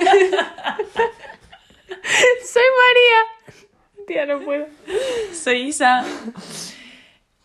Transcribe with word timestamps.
Soy 2.52 2.68
María. 2.80 3.20
Tía, 4.06 4.26
no 4.26 4.40
puedo. 4.40 4.66
Soy 5.32 5.68
Isa. 5.68 6.04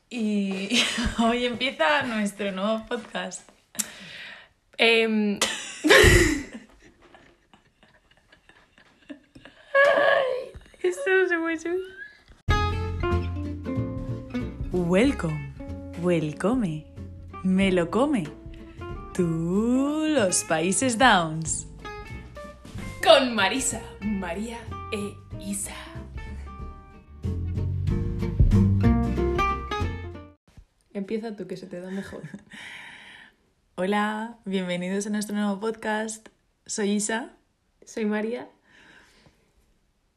Y 0.09 0.81
hoy 1.19 1.45
empieza 1.45 2.01
nuestro 2.03 2.51
nuevo 2.51 2.85
podcast. 2.87 3.47
Em, 4.77 5.39
Ay, 9.85 10.51
esto 10.81 11.09
no 11.09 11.27
se 11.27 11.37
puede 11.37 11.59
subir. 11.59 11.79
Welcome, 14.71 15.53
welcome, 16.01 16.85
me 17.43 17.71
lo 17.71 17.89
come. 17.89 18.27
Tú, 19.13 20.05
los 20.09 20.43
Países 20.43 20.97
Downs. 20.97 21.67
Con 23.05 23.35
Marisa, 23.35 23.83
María 24.01 24.57
e 24.91 25.13
Isa. 25.39 25.75
Empieza 30.91 31.35
tú, 31.35 31.45
que 31.45 31.55
se 31.55 31.67
te 31.67 31.79
da 31.79 31.91
mejor. 31.91 32.23
Hola, 33.75 34.39
bienvenidos 34.45 35.05
a 35.05 35.11
nuestro 35.11 35.35
nuevo 35.35 35.59
podcast. 35.59 36.29
Soy 36.65 36.93
Isa. 36.93 37.37
Soy 37.85 38.05
María. 38.05 38.49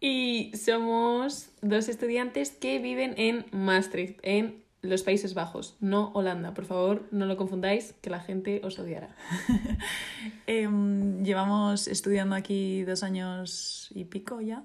Y 0.00 0.52
somos 0.56 1.50
dos 1.60 1.90
estudiantes 1.90 2.52
que 2.52 2.78
viven 2.78 3.12
en 3.18 3.44
Maastricht, 3.52 4.18
en 4.22 4.64
los 4.82 5.02
Países 5.02 5.34
Bajos, 5.34 5.76
no 5.80 6.10
Holanda. 6.14 6.54
Por 6.54 6.64
favor, 6.64 7.08
no 7.10 7.26
lo 7.26 7.36
confundáis, 7.36 7.94
que 8.00 8.10
la 8.10 8.20
gente 8.20 8.60
os 8.64 8.78
odiará. 8.78 9.14
Em, 10.46 11.22
llevamos 11.24 11.88
estudiando 11.88 12.34
aquí 12.34 12.84
dos 12.84 13.02
años 13.02 13.90
y 13.94 14.04
pico 14.04 14.40
ya. 14.40 14.64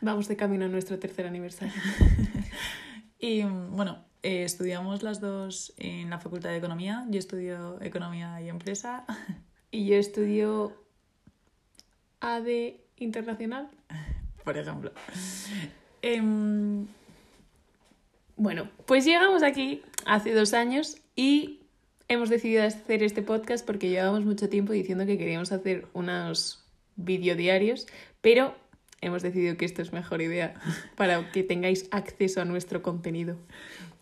Vamos 0.00 0.28
de 0.28 0.36
camino 0.36 0.66
a 0.66 0.68
nuestro 0.68 0.98
tercer 0.98 1.26
aniversario. 1.26 1.74
Y 3.18 3.44
bueno, 3.44 4.04
eh, 4.22 4.44
estudiamos 4.44 5.02
las 5.02 5.20
dos 5.22 5.72
en 5.78 6.10
la 6.10 6.18
Facultad 6.18 6.50
de 6.50 6.58
Economía. 6.58 7.06
Yo 7.08 7.18
estudio 7.18 7.80
Economía 7.80 8.40
y 8.40 8.48
Empresa. 8.48 9.04
Y 9.72 9.86
yo 9.86 9.96
estudio 9.96 10.72
AD 12.20 12.46
Internacional. 12.98 13.68
por 14.44 14.56
ejemplo. 14.56 14.92
Em, 16.02 16.86
Bueno, 18.36 18.68
pues 18.84 19.04
llegamos 19.04 19.42
aquí 19.42 19.82
hace 20.04 20.34
dos 20.34 20.52
años 20.52 20.98
y 21.14 21.60
hemos 22.08 22.28
decidido 22.28 22.64
hacer 22.64 23.02
este 23.02 23.22
podcast 23.22 23.64
porque 23.64 23.88
llevábamos 23.88 24.24
mucho 24.24 24.48
tiempo 24.48 24.74
diciendo 24.74 25.06
que 25.06 25.16
queríamos 25.16 25.52
hacer 25.52 25.86
unos 25.94 26.62
videodiarios, 26.96 27.86
pero 28.20 28.54
hemos 29.00 29.22
decidido 29.22 29.56
que 29.56 29.64
esto 29.64 29.80
es 29.80 29.92
mejor 29.92 30.20
idea 30.20 30.54
para 30.96 31.30
que 31.32 31.42
tengáis 31.42 31.88
acceso 31.90 32.42
a 32.42 32.44
nuestro 32.44 32.82
contenido. 32.82 33.36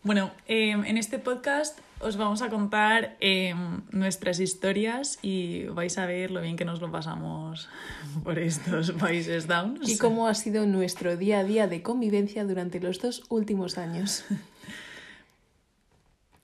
bueno, 0.03 0.31
em, 0.47 0.83
en 0.83 0.97
este 0.97 1.17
podcast 1.17 1.79
os 1.99 2.17
vamos 2.17 2.41
a 2.41 2.49
contar 2.49 3.15
em, 3.19 3.81
nuestras 3.91 4.39
historias 4.39 5.17
y 5.21 5.65
vais 5.65 5.97
a 5.97 6.05
ver 6.05 6.31
lo 6.31 6.41
bien 6.41 6.55
que 6.55 6.65
nos 6.65 6.81
lo 6.81 6.91
pasamos 6.91 7.69
por 8.23 8.37
estos 8.39 8.91
países 8.91 9.47
downs. 9.47 9.87
Y 9.87 9.97
cómo 9.97 10.27
ha 10.27 10.33
sido 10.33 10.65
nuestro 10.65 11.17
día 11.17 11.39
a 11.39 11.43
día 11.43 11.67
de 11.67 11.81
convivencia 11.81 12.43
durante 12.45 12.79
los 12.79 12.99
dos 12.99 13.23
últimos 13.29 13.77
años. 13.77 14.25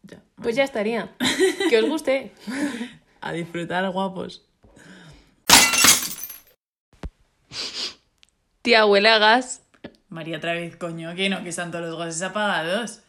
Ya, 0.03 0.19
Pues 0.35 0.55
ya 0.55 0.63
estaría. 0.63 1.11
Que 1.69 1.77
os 1.77 1.87
guste. 1.87 2.33
A 3.21 3.31
disfrutar, 3.33 3.87
guapos. 3.91 4.43
Tía, 8.63 8.85
huele 8.87 9.09
a 9.09 9.19
gas. 9.19 9.61
María, 10.09 10.37
otra 10.37 10.53
vez, 10.53 10.75
coño, 10.75 11.13
que 11.13 11.29
no, 11.29 11.43
que 11.43 11.49
están 11.49 11.69
todos 11.69 11.85
los 11.85 11.99
gases 11.99 12.21
apagados. 12.23 13.01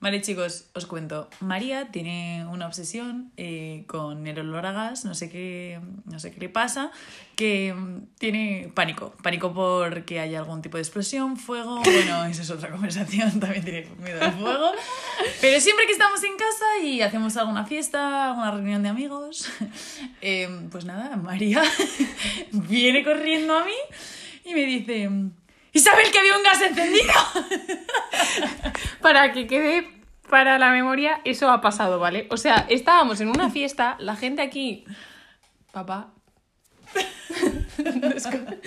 Vale, 0.00 0.20
chicos, 0.20 0.66
os 0.74 0.86
cuento. 0.86 1.28
María 1.40 1.90
tiene 1.90 2.46
una 2.48 2.68
obsesión 2.68 3.32
eh, 3.36 3.82
con 3.88 4.28
el 4.28 4.38
olor 4.38 4.64
a 4.64 4.70
gas, 4.70 5.04
no 5.04 5.12
sé 5.12 5.28
qué, 5.28 5.80
no 6.04 6.20
sé 6.20 6.30
qué 6.30 6.38
le 6.38 6.48
pasa, 6.48 6.92
que 7.34 7.74
mm, 7.74 8.02
tiene 8.16 8.70
pánico. 8.74 9.12
Pánico 9.24 9.52
porque 9.52 10.20
haya 10.20 10.38
algún 10.38 10.62
tipo 10.62 10.76
de 10.76 10.84
explosión, 10.84 11.36
fuego. 11.36 11.82
Bueno, 11.84 12.26
esa 12.26 12.42
es 12.42 12.50
otra 12.50 12.70
conversación, 12.70 13.40
también 13.40 13.64
tiene 13.64 13.88
miedo 14.00 14.22
al 14.22 14.34
fuego. 14.34 14.70
Pero 15.40 15.60
siempre 15.60 15.86
que 15.86 15.92
estamos 15.92 16.22
en 16.22 16.36
casa 16.36 16.84
y 16.84 17.00
hacemos 17.00 17.36
alguna 17.36 17.64
fiesta, 17.66 18.28
alguna 18.28 18.52
reunión 18.52 18.84
de 18.84 18.90
amigos, 18.90 19.50
eh, 20.20 20.48
pues 20.70 20.84
nada, 20.84 21.16
María 21.16 21.64
viene 22.52 23.02
corriendo 23.02 23.58
a 23.58 23.64
mí 23.64 23.74
y 24.44 24.54
me 24.54 24.64
dice. 24.64 25.10
Isabel, 25.78 26.10
que 26.10 26.18
había 26.18 26.36
un 26.36 26.42
gas 26.42 26.60
encendido. 26.60 27.12
Para 29.00 29.32
que 29.32 29.46
quede 29.46 29.88
para 30.28 30.58
la 30.58 30.72
memoria, 30.72 31.20
eso 31.24 31.48
ha 31.50 31.60
pasado, 31.60 32.00
¿vale? 32.00 32.26
O 32.30 32.36
sea, 32.36 32.66
estábamos 32.68 33.20
en 33.20 33.28
una 33.28 33.48
fiesta, 33.48 33.96
la 34.00 34.16
gente 34.16 34.42
aquí. 34.42 34.84
Papá. 35.72 36.12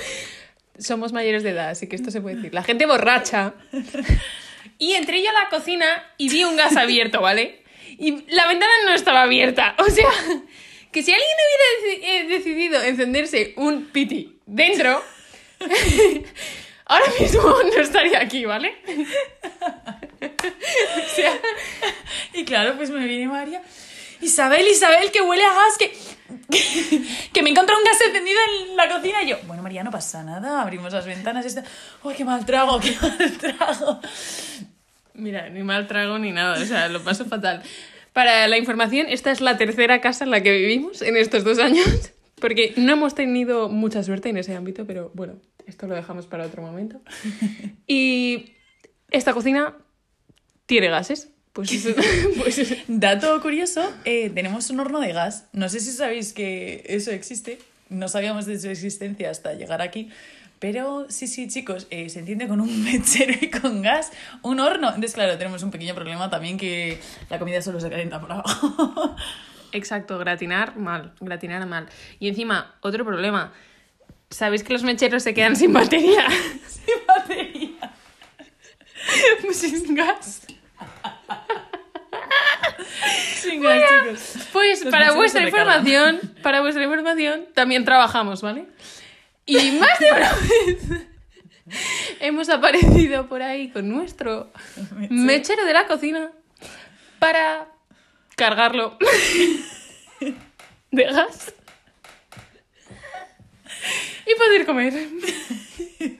Somos 0.80 1.12
mayores 1.12 1.44
de 1.44 1.50
edad, 1.50 1.70
así 1.70 1.88
que 1.88 1.98
esto 1.98 2.12
se 2.12 2.22
puede 2.22 2.38
decir. 2.38 2.54
La 2.54 2.64
gente 2.64 2.86
borracha. 2.86 3.54
Y 4.80 4.94
entré 4.94 5.22
yo 5.22 5.30
a 5.30 5.34
la 5.34 5.50
cocina 5.50 5.86
y 6.18 6.30
vi 6.30 6.46
un 6.46 6.56
gas 6.56 6.78
abierto, 6.78 7.22
¿vale? 7.22 7.64
Y 8.00 8.24
la 8.34 8.48
ventana 8.48 8.72
no 8.86 8.94
estaba 8.94 9.24
abierta. 9.24 9.76
O 9.78 9.90
sea, 9.90 10.10
que 10.92 11.04
si 11.04 11.12
alguien 11.12 11.30
hubiera 11.84 12.08
eh, 12.08 12.28
decidido 12.28 12.82
encenderse 12.82 13.54
un 13.58 13.88
piti 13.88 14.40
dentro, 14.46 15.04
ahora 16.91 17.06
mismo 17.19 17.41
no 17.75 17.81
estaría 17.81 18.19
aquí, 18.22 18.46
¿vale? 18.46 18.75
O 20.22 21.16
sea, 21.16 21.34
Y 22.34 22.46
claro, 22.46 22.75
pues 22.78 22.90
me 22.90 23.06
viene 23.06 23.28
María. 23.28 23.62
Isabel, 24.22 24.68
Isabel, 24.68 25.12
que 25.12 25.22
huele 25.22 25.44
a 25.44 25.53
gas, 25.53 25.78
que, 25.80 25.91
que, 26.50 27.01
que 27.34 27.44
me 27.44 27.50
encontré 27.50 27.75
un 27.75 27.84
gas 27.84 28.00
encendido 28.01 28.38
en 28.69 28.78
la 28.78 28.88
cocina. 28.88 29.24
Y 29.24 29.30
yo, 29.30 29.38
bueno, 29.47 29.63
María, 29.63 29.84
no 29.84 29.91
pasa 29.91 30.24
nada. 30.24 30.62
Abrimos 30.62 30.94
las 30.94 31.06
ventanas 31.06 31.44
y 31.46 31.47
está. 31.47 31.63
¡Uy, 32.03 32.13
qué 32.13 32.24
mal 32.24 32.46
trago, 32.46 32.80
qué 32.80 32.96
mal 33.01 33.38
trago! 33.38 34.00
Mira, 35.13 35.50
ni 35.50 35.63
mal 35.63 35.88
trago 35.88 36.19
ni 36.19 36.31
nada, 36.31 36.62
o 36.62 36.66
sea, 36.66 36.88
lo 36.88 37.03
paso 37.03 37.25
fatal. 37.25 37.63
Para 38.13 38.47
la 38.47 38.57
información, 38.57 39.07
esta 39.09 39.31
es 39.31 39.41
la 39.41 39.57
tercera 39.57 40.01
casa 40.01 40.24
en 40.24 40.31
la 40.31 40.41
que 40.41 40.51
vivimos 40.51 41.01
en 41.01 41.18
estos 41.18 41.44
dos 41.44 41.59
años, 41.59 42.12
porque 42.40 42.74
no 42.78 42.94
hemos 42.94 43.16
tenido 43.16 43.69
mucha 43.69 44.03
suerte 44.03 44.30
en 44.30 44.38
ese 44.38 44.56
ámbito, 44.56 44.85
pero 44.85 45.12
bueno, 45.13 45.35
esto 45.72 45.88
lo 45.88 45.96
dejamos 45.96 46.28
para 46.28 46.46
otro 46.46 46.62
momento. 46.62 47.02
Y 47.88 48.54
esta 49.09 49.34
cocina 49.34 49.76
tiene 50.66 50.90
gases. 50.90 51.30
Pues, 51.54 51.70
pues 52.38 52.78
Dato 52.88 53.42
curioso: 53.42 53.81
eh, 54.06 54.30
tenemos 54.30 54.70
un 54.70 54.80
horno 54.80 55.00
de 55.00 55.12
gas. 55.12 55.48
No 55.54 55.68
sé 55.68 55.80
si 55.80 55.92
sabéis 55.92 56.34
que 56.34 56.84
eso 56.86 57.12
existe. 57.12 57.60
No 57.90 58.08
sabíamos 58.08 58.46
de 58.46 58.60
su 58.60 58.70
existencia 58.70 59.30
hasta 59.30 59.54
llegar 59.54 59.81
aquí. 59.81 60.10
Pero 60.60 61.08
sí, 61.10 61.28
sí, 61.28 61.48
chicos, 61.48 61.88
eh, 61.90 62.08
se 62.10 62.20
entiende 62.20 62.48
con 62.48 62.62
un 62.62 62.84
mechero 62.86 63.34
y 63.42 63.50
con 63.50 63.81
gas 63.81 64.12
un 64.44 64.60
horno. 64.60 64.88
Entonces, 64.90 65.14
claro, 65.14 65.38
tenemos 65.38 65.64
un 65.64 65.72
pequeño 65.72 65.96
problema 65.96 66.30
también 66.30 66.58
que 66.58 67.00
la 67.30 67.40
comida 67.40 67.62
solo 67.62 67.80
se 67.80 67.90
calienta 67.90 68.22
por 68.22 68.31
abajo. 68.31 69.16
Exacto, 69.72 70.18
gratinar 70.20 70.78
mal, 70.78 71.14
gratinar 71.20 71.66
mal. 71.66 71.88
Y 72.20 72.28
encima, 72.28 72.76
otro 72.81 73.06
problema. 73.06 73.54
¿Sabéis 74.31 74.64
que 74.64 74.74
los 74.74 74.84
mecheros 74.84 75.24
se 75.24 75.34
quedan 75.34 75.56
sin 75.56 75.74
batería? 75.74 76.25
Sin 76.68 77.06
batería. 77.06 77.92
Sin 79.52 79.96
gas. 79.96 80.47
Sin 83.36 83.62
gas, 83.62 83.84
chicos. 84.03 84.47
Pues 84.53 84.84
Los 84.84 84.92
para 84.92 85.12
vuestra 85.14 85.44
recargan. 85.44 85.80
información, 85.86 86.36
para 86.42 86.62
vuestra 86.62 86.83
información, 86.83 87.45
también 87.54 87.83
trabajamos, 87.86 88.42
¿vale? 88.42 88.66
Y 89.45 89.72
más 89.72 90.00
de 90.00 90.12
una 90.12 90.33
vez 90.66 91.07
hemos 92.19 92.50
aparecido 92.50 93.28
por 93.28 93.42
ahí 93.42 93.69
con 93.69 93.89
nuestro 93.89 94.51
mechero 95.10 95.66
de 95.66 95.74
la 95.74 95.88
cocina 95.88 96.31
para 97.19 97.68
cargarlo 98.36 98.98
de 100.92 101.04
gas 101.04 101.54
y 104.31 104.36
poder 104.38 104.66
comer. 104.66 104.94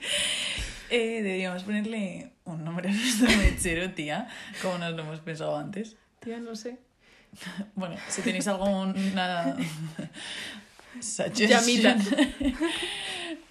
Eh, 0.94 1.22
deberíamos 1.22 1.62
ponerle 1.62 2.32
un 2.44 2.64
nombre 2.64 2.90
a 2.90 2.92
nuestro 2.92 3.26
mechero, 3.38 3.92
tía, 3.92 4.28
como 4.60 4.76
nos 4.76 4.92
lo 4.92 5.00
hemos 5.00 5.20
pensado 5.20 5.56
antes. 5.56 5.96
Tía, 6.20 6.38
no 6.38 6.54
sé. 6.54 6.76
Bueno, 7.74 7.96
si 8.08 8.20
tenéis 8.20 8.46
alguna 8.46 9.56
Llamita. 11.34 11.96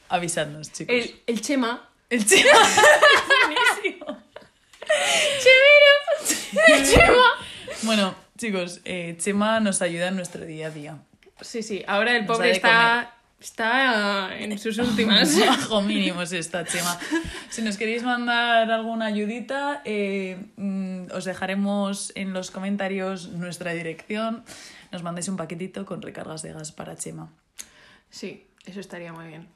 avisadnos, 0.07 0.71
chicos. 0.71 0.93
El, 0.95 1.19
el 1.25 1.41
Chema. 1.41 1.89
El 2.11 2.23
chema. 2.27 2.59
Buenísimo. 3.81 4.17
¡Chemero! 5.41 6.67
¡El 6.67 6.85
Chema! 6.91 7.25
Bueno, 7.81 8.15
chicos, 8.37 8.81
eh, 8.85 9.15
Chema 9.17 9.59
nos 9.61 9.81
ayuda 9.81 10.09
en 10.09 10.15
nuestro 10.15 10.45
día 10.45 10.67
a 10.67 10.69
día. 10.69 10.97
Sí, 11.41 11.63
sí, 11.63 11.83
ahora 11.87 12.15
el 12.15 12.27
Nos 12.27 12.37
pobre 12.37 12.51
está 12.51 13.15
Está 13.41 14.37
en 14.37 14.57
sus 14.59 14.77
últimas. 14.77 15.39
Bajo 15.39 15.81
mínimos 15.81 16.31
esta 16.31 16.63
chema. 16.63 16.99
Si 17.49 17.63
nos 17.63 17.75
queréis 17.75 18.03
mandar 18.03 18.69
alguna 18.69 19.07
ayudita, 19.07 19.81
eh, 19.83 20.37
mm, 20.57 21.11
os 21.11 21.25
dejaremos 21.25 22.11
en 22.15 22.33
los 22.33 22.51
comentarios 22.51 23.29
nuestra 23.29 23.73
dirección. 23.73 24.43
Nos 24.91 25.01
mandéis 25.01 25.27
un 25.27 25.37
paquetito 25.37 25.87
con 25.87 26.03
recargas 26.03 26.43
de 26.43 26.53
gas 26.53 26.71
para 26.71 26.95
Chema. 26.95 27.33
Sí, 28.11 28.45
eso 28.65 28.79
estaría 28.79 29.11
muy 29.11 29.25
bien. 29.25 29.47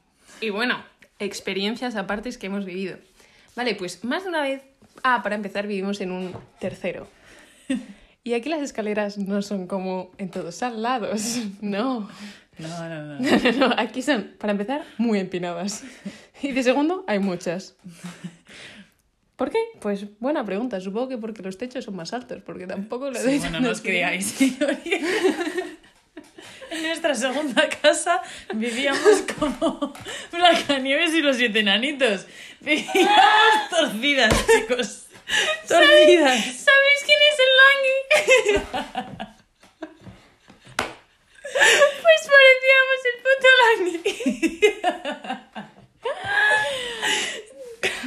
Y 0.42 0.50
bueno, 0.50 0.84
experiencias 1.20 1.96
apartes 1.96 2.40
que 2.40 2.48
hemos 2.48 2.66
vivido. 2.66 2.98
Vale, 3.56 3.76
pues 3.76 4.04
más 4.04 4.24
de 4.24 4.30
una 4.30 4.42
vez. 4.42 4.64
Ah, 5.04 5.22
para 5.22 5.36
empezar, 5.36 5.68
vivimos 5.68 6.02
en 6.02 6.12
un 6.12 6.36
tercero. 6.60 7.08
Y 8.28 8.34
aquí 8.34 8.50
las 8.50 8.62
escaleras 8.62 9.20
no 9.20 9.44
son 9.44 9.68
como 9.68 10.10
en 10.18 10.31
todos 10.31 10.60
lados, 10.60 11.42
no. 11.62 12.10
No, 12.57 12.90
no, 12.90 13.04
no. 13.04 13.19
No, 13.19 13.52
no, 13.52 13.68
no, 13.69 13.75
aquí 13.78 14.02
son, 14.02 14.36
para 14.38 14.52
empezar, 14.52 14.84
muy 14.98 15.19
empinadas. 15.19 15.84
Y 16.42 16.52
de 16.52 16.63
segundo, 16.63 17.04
hay 17.07 17.19
muchas. 17.19 17.75
¿Por 19.36 19.50
qué? 19.52 19.57
Pues 19.81 20.06
buena 20.19 20.46
pregunta. 20.46 20.80
Supongo 20.80 21.10
que 21.10 21.18
porque 21.18 21.42
los 21.44 21.57
techos 21.57 21.84
son 21.84 21.96
más 21.96 22.13
altos, 22.13 22.42
porque 22.46 22.68
tampoco 22.68 23.12
lo 23.12 23.19
Sí, 23.19 23.40
bueno, 23.40 23.60
no 23.60 23.69
os 23.69 23.81
creáis, 23.81 24.25
señoría. 24.38 25.00
En 26.72 26.84
nuestra 26.84 27.13
segunda 27.16 27.68
casa 27.81 28.22
vivíamos 28.54 29.24
como 29.40 29.94
Blancanieves 30.31 31.13
y 31.13 31.22
los 31.22 31.36
siete 31.38 31.60
enanitos. 31.60 32.25
Vivíamos 32.62 33.69
torcidas, 33.69 34.34
chicos. 34.48 35.06
Torcidas. 35.68 36.44
¿Sabéis 36.44 37.04
quién 37.06 37.19
es 37.31 37.40
el 37.40 38.78
Langui? 39.13 39.35
Pues 42.02 42.22
parecíamos 42.34 43.00
el 43.12 43.18
puto 43.24 43.48
Langui. 43.62 44.02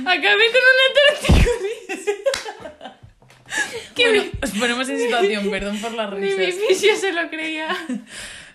Acabé 0.07 0.45
con 0.53 0.63
una 0.73 0.87
torticolis. 0.97 2.05
Bueno, 3.97 4.23
os 4.43 4.51
ponemos 4.51 4.89
en 4.89 4.99
situación, 4.99 5.51
perdón 5.51 5.81
por 5.81 5.93
las 5.93 6.13
ni 6.13 6.21
mi 6.21 6.35
risas. 6.35 6.61
fisio 6.69 6.97
se 6.97 7.13
lo 7.13 7.29
creía. 7.31 7.77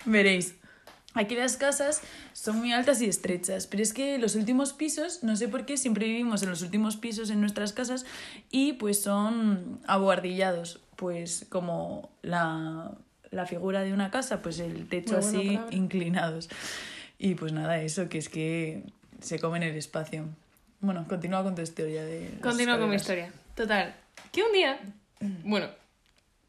Veréis. 0.05 0.55
Aquí 1.15 1.35
las 1.35 1.57
casas 1.57 2.01
son 2.33 2.57
muy 2.57 2.73
altas 2.73 3.01
y 3.01 3.05
estrechas, 3.05 3.67
pero 3.67 3.83
es 3.83 3.93
que 3.93 4.17
los 4.17 4.35
últimos 4.35 4.73
pisos, 4.73 5.23
no 5.23 5.35
sé 5.35 5.47
por 5.47 5.65
qué, 5.65 5.77
siempre 5.77 6.07
vivimos 6.07 6.41
en 6.41 6.49
los 6.49 6.63
últimos 6.63 6.97
pisos 6.97 7.29
en 7.29 7.39
nuestras 7.39 7.71
casas 7.71 8.05
y 8.49 8.73
pues 8.73 9.01
son 9.01 9.79
abuhardillados, 9.85 10.79
pues 10.95 11.45
como 11.49 12.09
la, 12.23 12.97
la 13.33 13.45
figura 13.45 13.81
de 13.81 13.93
una 13.93 14.11
casa, 14.11 14.41
pues 14.41 14.59
el 14.59 14.87
techo 14.87 15.17
así 15.17 15.49
palabra. 15.49 15.75
inclinados. 15.75 16.49
Y 17.17 17.35
pues 17.35 17.53
nada, 17.53 17.81
eso, 17.81 18.09
que 18.09 18.17
es 18.17 18.29
que 18.29 18.83
se 19.21 19.39
comen 19.39 19.63
el 19.63 19.75
espacio. 19.75 20.25
Bueno, 20.79 21.05
continúa 21.07 21.43
con 21.43 21.55
tu 21.55 21.61
historia 21.61 22.03
de... 22.03 22.29
las 22.31 22.41
Continúo 22.41 22.77
con 22.77 22.89
mi 22.89 22.95
historia. 22.95 23.31
Total, 23.55 23.95
que 24.31 24.43
un 24.43 24.51
día, 24.51 24.79
bueno, 25.43 25.67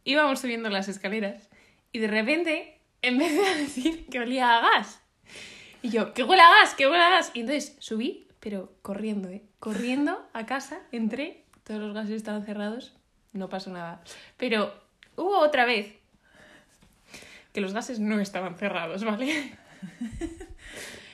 íbamos 0.04 0.40
subiendo 0.40 0.68
las 0.70 0.88
escaleras 0.88 1.48
y 1.92 1.98
de 1.98 2.08
repente 2.08 2.78
empecé 3.02 3.46
a 3.46 3.56
decir 3.56 4.06
que 4.06 4.20
olía 4.20 4.58
a 4.58 4.60
gas. 4.60 5.00
Y 5.82 5.90
yo, 5.90 6.14
que 6.14 6.24
huele 6.24 6.42
a 6.42 6.48
gas, 6.48 6.74
que 6.74 6.86
huele 6.86 7.02
a 7.02 7.10
gas. 7.10 7.30
Y 7.34 7.40
entonces 7.40 7.76
subí, 7.78 8.26
pero 8.40 8.72
corriendo, 8.82 9.28
¿eh? 9.28 9.42
Corriendo 9.60 10.26
a 10.32 10.46
casa, 10.46 10.80
entré, 10.92 11.44
todos 11.62 11.80
los 11.80 11.94
gases 11.94 12.16
estaban 12.16 12.44
cerrados, 12.44 12.94
no 13.32 13.48
pasó 13.48 13.70
nada. 13.70 14.02
Pero 14.36 14.74
hubo 15.16 15.38
otra 15.38 15.64
vez 15.66 15.94
que 17.54 17.60
los 17.60 17.72
gases 17.72 18.00
no 18.00 18.20
estaban 18.20 18.56
cerrados, 18.56 19.04
¿vale? 19.04 19.52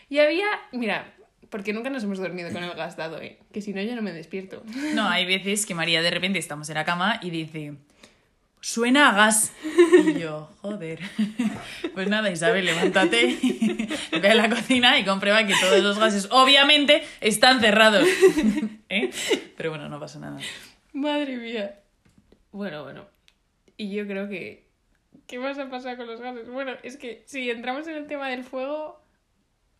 y 0.09 0.19
había, 0.19 0.47
mira, 0.73 1.13
porque 1.51 1.75
nunca 1.75 1.91
nos 1.91 2.03
hemos 2.03 2.19
dormido 2.19 2.51
con 2.51 2.65
el 2.65 2.73
gas 2.75 2.97
dado, 2.97 3.21
¿eh? 3.21 3.39
Que 3.53 3.61
si 3.61 3.75
no 3.75 3.83
yo 3.83 3.95
no 3.95 4.01
me 4.01 4.13
despierto. 4.13 4.63
No, 4.95 5.07
hay 5.07 5.27
veces 5.27 5.67
que 5.67 5.75
María 5.75 6.01
de 6.01 6.11
repente 6.11 6.39
estamos 6.39 6.71
en 6.71 6.77
la 6.77 6.87
cama 6.87 7.21
y 7.23 7.29
dice, 7.29 7.75
suena 8.63 9.11
a 9.11 9.15
gas. 9.15 9.53
Y 10.07 10.19
yo, 10.19 10.51
joder. 10.63 11.01
Pues 11.93 12.09
nada, 12.09 12.31
Isabel, 12.31 12.65
levántate, 12.65 13.39
ve 14.13 14.29
a 14.31 14.35
la 14.35 14.49
cocina 14.49 14.99
y 14.99 15.05
comprueba 15.05 15.47
que 15.47 15.55
todos 15.61 15.83
los 15.83 15.99
gases, 15.99 16.29
obviamente, 16.31 17.03
están 17.21 17.61
cerrados. 17.61 18.09
¿Eh? 18.89 19.11
Pero 19.59 19.71
bueno, 19.71 19.91
no 19.91 20.01
pasa 20.01 20.19
nada. 20.19 20.39
Madre 20.95 21.37
mía. 21.37 21.81
Bueno, 22.51 22.83
bueno. 22.85 23.07
Y 23.77 23.91
yo 23.91 24.07
creo 24.07 24.27
que... 24.29 24.70
¿Qué 25.31 25.39
más 25.39 25.57
ha 25.61 25.71
pasado 25.71 25.97
con 25.97 26.09
los 26.09 26.21
gases? 26.21 26.49
Bueno, 26.49 26.73
es 26.83 26.97
que 26.97 27.23
si 27.25 27.49
entramos 27.51 27.87
en 27.87 27.95
el 27.95 28.09
tema 28.09 28.29
del 28.29 28.43
fuego... 28.43 29.01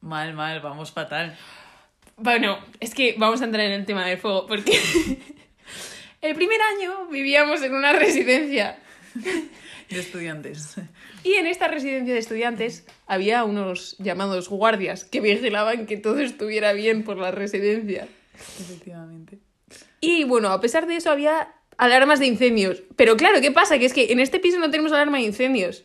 Mal, 0.01 0.33
mal, 0.33 0.61
vamos 0.61 0.93
fatal. 0.93 1.37
Bueno, 2.17 2.61
es 2.79 2.95
que 2.95 3.17
vamos 3.19 3.43
a 3.43 3.47
entrar 3.47 3.67
en 3.67 3.73
el 3.73 3.85
tema 3.85 4.07
del 4.07 4.17
fuego 4.17 4.47
porque... 4.47 4.71
el 6.23 6.37
primer 6.37 6.61
año 6.63 7.09
vivíamos 7.09 7.63
en 7.63 7.75
una 7.75 7.93
residencia 7.93 8.79
De 9.89 9.99
estudiantes. 9.99 10.77
y 11.25 11.33
en 11.33 11.49
esta 11.49 11.67
residencia 11.67 12.15
de 12.15 12.21
estudiantes 12.21 12.87
había 13.09 13.43
unos 13.43 13.97
llamados 13.99 14.49
guardias 14.49 15.03
que 15.03 15.21
vigilaban 15.21 15.87
que 15.87 15.97
todo 15.97 16.21
estuviera 16.21 16.75
bien 16.75 17.03
por 17.03 17.17
la 17.17 17.33
residencia. 17.33 18.07
Efectivamente. 18.61 19.41
Y 20.01 20.23
bueno, 20.23 20.51
a 20.51 20.61
pesar 20.61 20.87
de 20.87 20.95
eso 20.95 21.11
había 21.11 21.53
alarmas 21.81 22.21
de 22.21 22.27
incendios. 22.27 22.83
Pero 22.97 23.17
claro, 23.17 23.41
¿qué 23.41 23.51
pasa? 23.51 23.79
Que 23.79 23.87
es 23.87 23.93
que 23.93 24.13
en 24.13 24.21
este 24.21 24.39
piso 24.39 24.59
no 24.59 24.71
tenemos 24.71 24.93
alarma 24.93 25.19
de 25.19 25.25
incendios. 25.25 25.85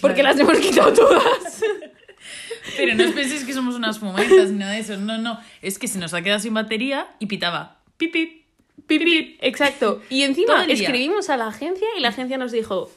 Porque 0.00 0.20
Claro. 0.20 0.36
las 0.38 0.48
hemos 0.48 0.58
quitado 0.58 0.92
todas. 0.92 1.62
Pero 2.76 2.94
no 2.94 3.04
os 3.04 3.12
penséis 3.12 3.44
que 3.44 3.52
somos 3.52 3.74
unas 3.74 3.98
fumetas 3.98 4.50
ni 4.50 4.58
nada 4.58 4.72
de 4.72 4.80
eso. 4.80 4.96
No, 4.96 5.18
no. 5.18 5.40
Es 5.62 5.78
que 5.78 5.88
se 5.88 5.98
nos 5.98 6.14
ha 6.14 6.22
quedado 6.22 6.40
sin 6.40 6.54
batería 6.54 7.08
y 7.18 7.26
pitaba. 7.26 7.80
Pip, 7.96 8.12
pip. 8.12 8.44
Pip, 8.86 9.02
pip. 9.02 9.38
Exacto. 9.40 10.02
Y 10.10 10.22
encima 10.22 10.64
escribimos 10.66 11.30
a 11.30 11.36
la 11.36 11.48
agencia 11.48 11.86
y 11.96 12.00
la 12.00 12.08
agencia 12.08 12.38
nos 12.38 12.52
dijo, 12.52 12.90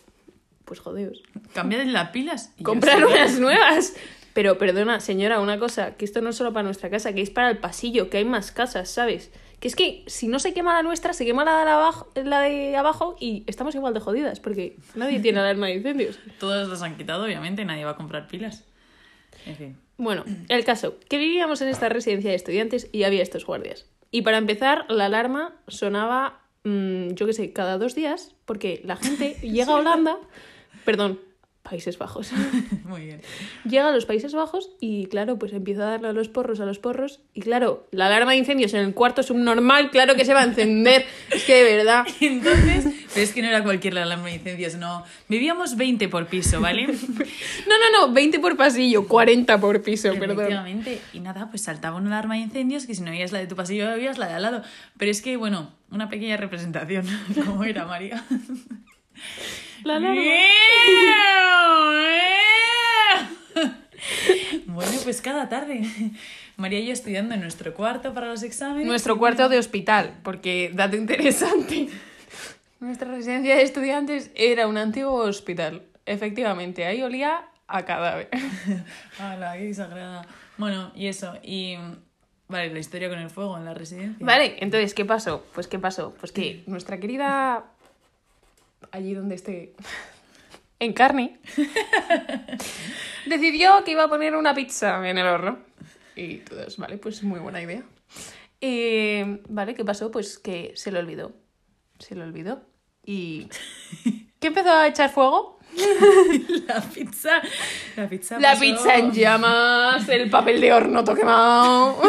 pues 0.65 0.79
jodeos, 0.79 1.23
Cambiad 1.53 1.83
las 1.85 2.09
pilas. 2.09 2.53
Y 2.57 2.63
comprar 2.63 2.97
"Sí, 2.99 3.03
unas 3.03 3.39
nuevas. 3.39 3.93
Pero 4.33 4.57
perdona, 4.57 4.99
señora, 5.01 5.39
una 5.41 5.59
cosa, 5.59 5.95
que 5.97 6.05
esto 6.05 6.21
no 6.21 6.29
es 6.29 6.35
solo 6.37 6.53
para 6.53 6.63
nuestra 6.63 6.89
casa, 6.89 7.13
que 7.13 7.21
es 7.21 7.29
para 7.29 7.49
el 7.49 7.57
pasillo, 7.57 8.09
que 8.09 8.17
hay 8.17 8.25
más 8.25 8.51
casas, 8.51 8.89
¿sabes? 8.89 9.31
Que 9.61 9.67
es 9.67 9.75
que 9.75 10.03
si 10.07 10.27
no 10.27 10.39
se 10.39 10.53
quema 10.53 10.73
la 10.73 10.81
nuestra, 10.81 11.13
se 11.13 11.23
quema 11.23 11.45
la 11.45 11.63
de 11.63 11.69
abajo, 11.69 12.11
la 12.15 12.41
de 12.41 12.75
abajo 12.75 13.15
y 13.19 13.43
estamos 13.45 13.75
igual 13.75 13.93
de 13.93 13.99
jodidas, 13.99 14.39
porque 14.39 14.75
nadie 14.95 15.19
tiene 15.19 15.39
alarma 15.39 15.67
de 15.67 15.75
incendios. 15.75 16.19
Todos 16.39 16.67
los 16.67 16.81
han 16.81 16.97
quitado, 16.97 17.23
obviamente, 17.23 17.63
nadie 17.63 17.85
va 17.85 17.91
a 17.91 17.95
comprar 17.95 18.27
pilas. 18.27 18.65
En 19.45 19.55
fin. 19.55 19.77
Bueno, 19.97 20.25
el 20.49 20.65
caso, 20.65 20.95
que 21.07 21.17
vivíamos 21.17 21.61
en 21.61 21.67
esta 21.67 21.87
residencia 21.89 22.31
de 22.31 22.35
estudiantes 22.35 22.89
y 22.91 23.03
había 23.03 23.21
estos 23.21 23.45
guardias. 23.45 23.85
Y 24.09 24.23
para 24.23 24.39
empezar, 24.39 24.85
la 24.89 25.05
alarma 25.05 25.53
sonaba, 25.67 26.41
mm, 26.63 27.09
yo 27.09 27.27
qué 27.27 27.33
sé, 27.33 27.53
cada 27.53 27.77
dos 27.77 27.93
días, 27.93 28.33
porque 28.45 28.81
la 28.83 28.95
gente 28.95 29.35
llega 29.43 29.73
a 29.73 29.75
Holanda, 29.75 30.17
perdón, 30.85 31.19
Países 31.63 31.97
Bajos, 31.97 32.31
Muy 32.83 33.05
bien. 33.05 33.21
llega 33.65 33.87
a 33.87 33.91
los 33.91 34.05
Países 34.05 34.33
Bajos 34.33 34.71
y 34.79 35.05
claro, 35.05 35.37
pues 35.37 35.53
empieza 35.53 35.83
a 35.83 35.91
darle 35.91 36.07
a 36.09 36.13
los 36.13 36.27
porros, 36.27 36.59
a 36.59 36.65
los 36.65 36.79
porros, 36.79 37.21
y 37.33 37.41
claro, 37.41 37.87
la 37.91 38.07
alarma 38.07 38.31
de 38.31 38.37
incendios 38.37 38.73
en 38.73 38.81
el 38.81 38.93
cuarto 38.93 39.21
subnormal, 39.21 39.91
claro 39.91 40.15
que 40.15 40.25
se 40.25 40.33
va 40.33 40.41
a 40.41 40.45
encender, 40.45 41.05
es 41.31 41.43
que 41.43 41.63
de 41.63 41.77
verdad. 41.77 42.05
Entonces, 42.19 42.85
pero 43.13 43.23
es 43.23 43.33
que 43.33 43.41
no 43.41 43.47
era 43.49 43.63
cualquier 43.63 43.97
alarma 43.97 44.27
de 44.27 44.35
incendios, 44.35 44.75
no. 44.75 45.03
Vivíamos 45.29 45.77
20 45.77 46.09
por 46.09 46.27
piso, 46.27 46.59
¿vale? 46.59 46.87
No, 47.67 47.77
no, 47.77 48.07
no, 48.07 48.13
20 48.13 48.39
por 48.39 48.57
pasillo, 48.57 49.07
40 49.07 49.59
por 49.59 49.81
piso, 49.81 50.13
perdón. 50.19 50.83
Y 51.13 51.19
nada, 51.19 51.49
pues 51.49 51.61
saltaba 51.63 51.97
una 51.97 52.09
alarma 52.09 52.35
de 52.35 52.41
incendios 52.41 52.85
que 52.85 52.95
si 52.95 53.01
no 53.01 53.11
veías 53.11 53.31
la 53.31 53.39
de 53.39 53.47
tu 53.47 53.55
pasillo, 53.55 53.87
veías 53.91 54.17
la 54.17 54.27
de 54.27 54.33
al 54.33 54.41
lado. 54.41 54.63
Pero 54.97 55.11
es 55.11 55.21
que, 55.21 55.37
bueno, 55.37 55.71
una 55.91 56.09
pequeña 56.09 56.37
representación. 56.37 57.05
¿Cómo 57.45 57.63
era, 57.63 57.85
María? 57.85 58.23
La 59.83 59.95
alarma. 59.95 60.21
Bueno, 64.65 64.91
pues 65.03 65.21
cada 65.21 65.49
tarde. 65.49 65.83
María 66.57 66.79
y 66.79 66.87
yo 66.87 66.93
estudiando 66.93 67.33
en 67.33 67.41
nuestro 67.41 67.73
cuarto 67.73 68.13
para 68.13 68.27
los 68.27 68.43
exámenes. 68.43 68.87
Nuestro 68.87 69.17
cuarto 69.17 69.49
de 69.49 69.57
hospital, 69.57 70.19
porque 70.23 70.71
dato 70.73 70.95
interesante. 70.95 71.89
Nuestra 72.79 73.09
residencia 73.11 73.55
de 73.55 73.61
estudiantes 73.63 74.31
era 74.35 74.67
un 74.67 74.77
antiguo 74.77 75.15
hospital. 75.15 75.83
Efectivamente, 76.05 76.85
ahí 76.85 77.01
olía 77.03 77.45
a 77.67 77.85
cadáver. 77.85 78.29
¡Hala, 79.19 79.53
qué 79.53 79.69
exagerada! 79.69 80.25
Bueno, 80.57 80.91
y 80.95 81.07
eso. 81.07 81.33
Y. 81.43 81.77
Vale, 82.47 82.73
la 82.73 82.79
historia 82.79 83.07
con 83.07 83.19
el 83.19 83.29
fuego 83.29 83.57
en 83.57 83.65
la 83.65 83.73
residencia. 83.73 84.25
Vale, 84.25 84.57
entonces, 84.59 84.93
¿qué 84.93 85.05
pasó? 85.05 85.45
Pues, 85.53 85.67
¿qué 85.67 85.79
pasó? 85.79 86.13
Pues 86.19 86.31
que 86.31 86.63
nuestra 86.67 86.99
querida. 86.99 87.70
Allí 88.91 89.13
donde 89.13 89.35
esté. 89.35 89.73
En 90.79 90.93
carne. 90.93 91.37
decidió 93.27 93.83
que 93.83 93.91
iba 93.91 94.05
a 94.05 94.07
poner 94.09 94.35
una 94.35 94.55
pizza 94.55 95.07
en 95.07 95.19
el 95.19 95.27
horno. 95.27 95.59
Y 96.15 96.37
todos, 96.37 96.77
vale, 96.77 96.97
pues 96.97 97.21
muy 97.21 97.39
buena 97.39 97.61
idea. 97.61 97.83
Vale, 99.47 99.75
¿qué 99.75 99.85
pasó? 99.85 100.09
Pues 100.09 100.39
que 100.39 100.71
se 100.75 100.91
le 100.91 100.97
olvidó. 100.97 101.33
Se 101.99 102.15
le 102.15 102.23
olvidó. 102.23 102.63
Y. 103.05 103.47
¿Qué 104.39 104.47
empezó 104.47 104.71
a 104.71 104.87
echar 104.87 105.11
fuego? 105.11 105.59
la 106.67 106.81
pizza. 106.81 107.41
La 107.95 108.09
pizza. 108.09 108.39
La 108.39 108.53
pasó- 108.53 108.61
pizza 108.61 108.97
en 108.97 109.11
llamas, 109.11 110.09
el 110.09 110.29
papel 110.31 110.59
de 110.59 110.73
horno 110.73 111.03
todo 111.03 111.15
quemado. 111.15 112.01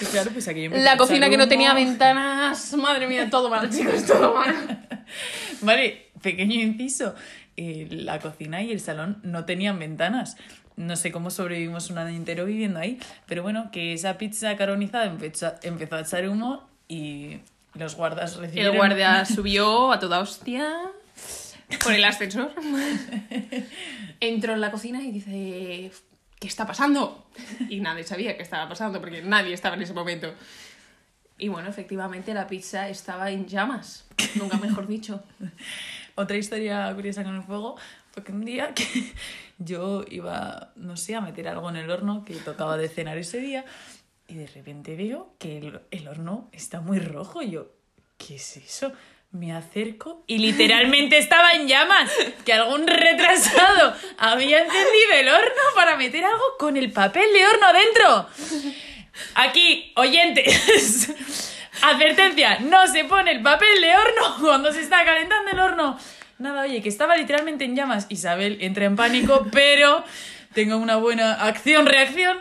Y 0.00 0.04
claro, 0.06 0.30
pues 0.32 0.48
aquí 0.48 0.68
La 0.68 0.96
cocina 0.96 1.30
que 1.30 1.36
no 1.36 1.48
tenía 1.48 1.74
ventanas. 1.74 2.74
Madre 2.74 3.06
mía, 3.06 3.30
todo 3.30 3.48
mal, 3.48 3.70
chicos, 3.70 4.04
todo 4.04 4.34
mal. 4.34 4.88
Vale, 5.62 6.09
pequeño 6.22 6.54
inciso. 6.54 7.14
Eh, 7.56 7.88
la 7.90 8.18
cocina 8.20 8.62
y 8.62 8.72
el 8.72 8.80
salón 8.80 9.20
no 9.22 9.44
tenían 9.44 9.78
ventanas. 9.78 10.36
No 10.76 10.96
sé 10.96 11.12
cómo 11.12 11.30
sobrevivimos 11.30 11.90
un 11.90 11.98
año 11.98 12.16
entero 12.16 12.46
viviendo 12.46 12.78
ahí. 12.78 12.98
Pero 13.26 13.42
bueno, 13.42 13.70
que 13.70 13.92
esa 13.92 14.16
pizza 14.18 14.56
carbonizada 14.56 15.06
empezó, 15.06 15.52
empezó 15.62 15.96
a 15.96 16.00
echar 16.00 16.28
humo 16.28 16.68
y 16.88 17.38
los 17.74 17.96
guardas 17.96 18.36
recibieron... 18.36 18.72
El 18.72 18.78
guardia 18.78 19.24
subió 19.26 19.92
a 19.92 19.98
toda 19.98 20.20
hostia 20.20 20.74
por 21.82 21.92
el 21.92 22.04
ascensor. 22.04 22.52
Entró 24.20 24.54
en 24.54 24.60
la 24.60 24.70
cocina 24.70 25.00
y 25.02 25.12
dice, 25.12 25.92
¿qué 26.38 26.48
está 26.48 26.66
pasando? 26.66 27.26
Y 27.68 27.80
nadie 27.80 28.04
sabía 28.04 28.36
qué 28.36 28.42
estaba 28.42 28.68
pasando 28.68 29.00
porque 29.00 29.22
nadie 29.22 29.52
estaba 29.52 29.76
en 29.76 29.82
ese 29.82 29.92
momento. 29.92 30.32
Y 31.38 31.48
bueno, 31.48 31.68
efectivamente 31.70 32.34
la 32.34 32.46
pizza 32.46 32.88
estaba 32.88 33.30
en 33.30 33.46
llamas, 33.46 34.04
nunca 34.34 34.58
mejor 34.58 34.86
dicho. 34.86 35.22
Otra 36.14 36.36
historia 36.36 36.92
curiosa 36.94 37.24
con 37.24 37.36
el 37.36 37.42
fuego 37.42 37.76
fue 38.12 38.24
que 38.24 38.32
un 38.32 38.44
día 38.44 38.74
que 38.74 38.84
yo 39.58 40.04
iba, 40.08 40.72
no 40.76 40.96
sé, 40.96 41.14
a 41.14 41.20
meter 41.20 41.48
algo 41.48 41.68
en 41.70 41.76
el 41.76 41.90
horno 41.90 42.24
que 42.24 42.34
tocaba 42.34 42.76
de 42.76 42.88
cenar 42.88 43.18
ese 43.18 43.38
día 43.38 43.64
y 44.28 44.34
de 44.34 44.46
repente 44.46 44.96
veo 44.96 45.34
que 45.38 45.58
el, 45.58 45.80
el 45.90 46.08
horno 46.08 46.48
está 46.52 46.80
muy 46.80 47.00
rojo 47.00 47.42
y 47.42 47.50
yo, 47.50 47.72
¿qué 48.16 48.36
es 48.36 48.56
eso? 48.56 48.92
Me 49.32 49.52
acerco 49.52 50.24
y 50.26 50.38
literalmente 50.38 51.18
estaba 51.18 51.52
en 51.52 51.66
llamas, 51.66 52.10
que 52.44 52.52
algún 52.52 52.86
retrasado 52.86 53.94
había 54.18 54.58
encendido 54.58 55.12
el 55.14 55.28
horno 55.28 55.62
para 55.74 55.96
meter 55.96 56.24
algo 56.24 56.44
con 56.58 56.76
el 56.76 56.92
papel 56.92 57.26
de 57.32 57.46
horno 57.46 57.66
dentro. 57.72 58.28
Aquí, 59.34 59.92
oyentes, 59.96 61.12
advertencia, 61.82 62.58
no 62.60 62.86
se 62.86 63.04
pone 63.04 63.32
el 63.32 63.42
papel 63.42 63.80
de 63.80 63.90
horno 63.94 64.36
cuando 64.40 64.72
se 64.72 64.80
está 64.80 65.04
calentando 65.04 65.50
el 65.50 65.58
horno. 65.58 65.98
Nada, 66.38 66.62
oye, 66.62 66.80
que 66.80 66.88
estaba 66.88 67.16
literalmente 67.16 67.64
en 67.64 67.76
llamas. 67.76 68.06
Isabel 68.08 68.58
entra 68.60 68.86
en 68.86 68.96
pánico, 68.96 69.46
pero 69.52 70.04
tengo 70.54 70.76
una 70.78 70.96
buena 70.96 71.34
acción-reacción. 71.34 72.38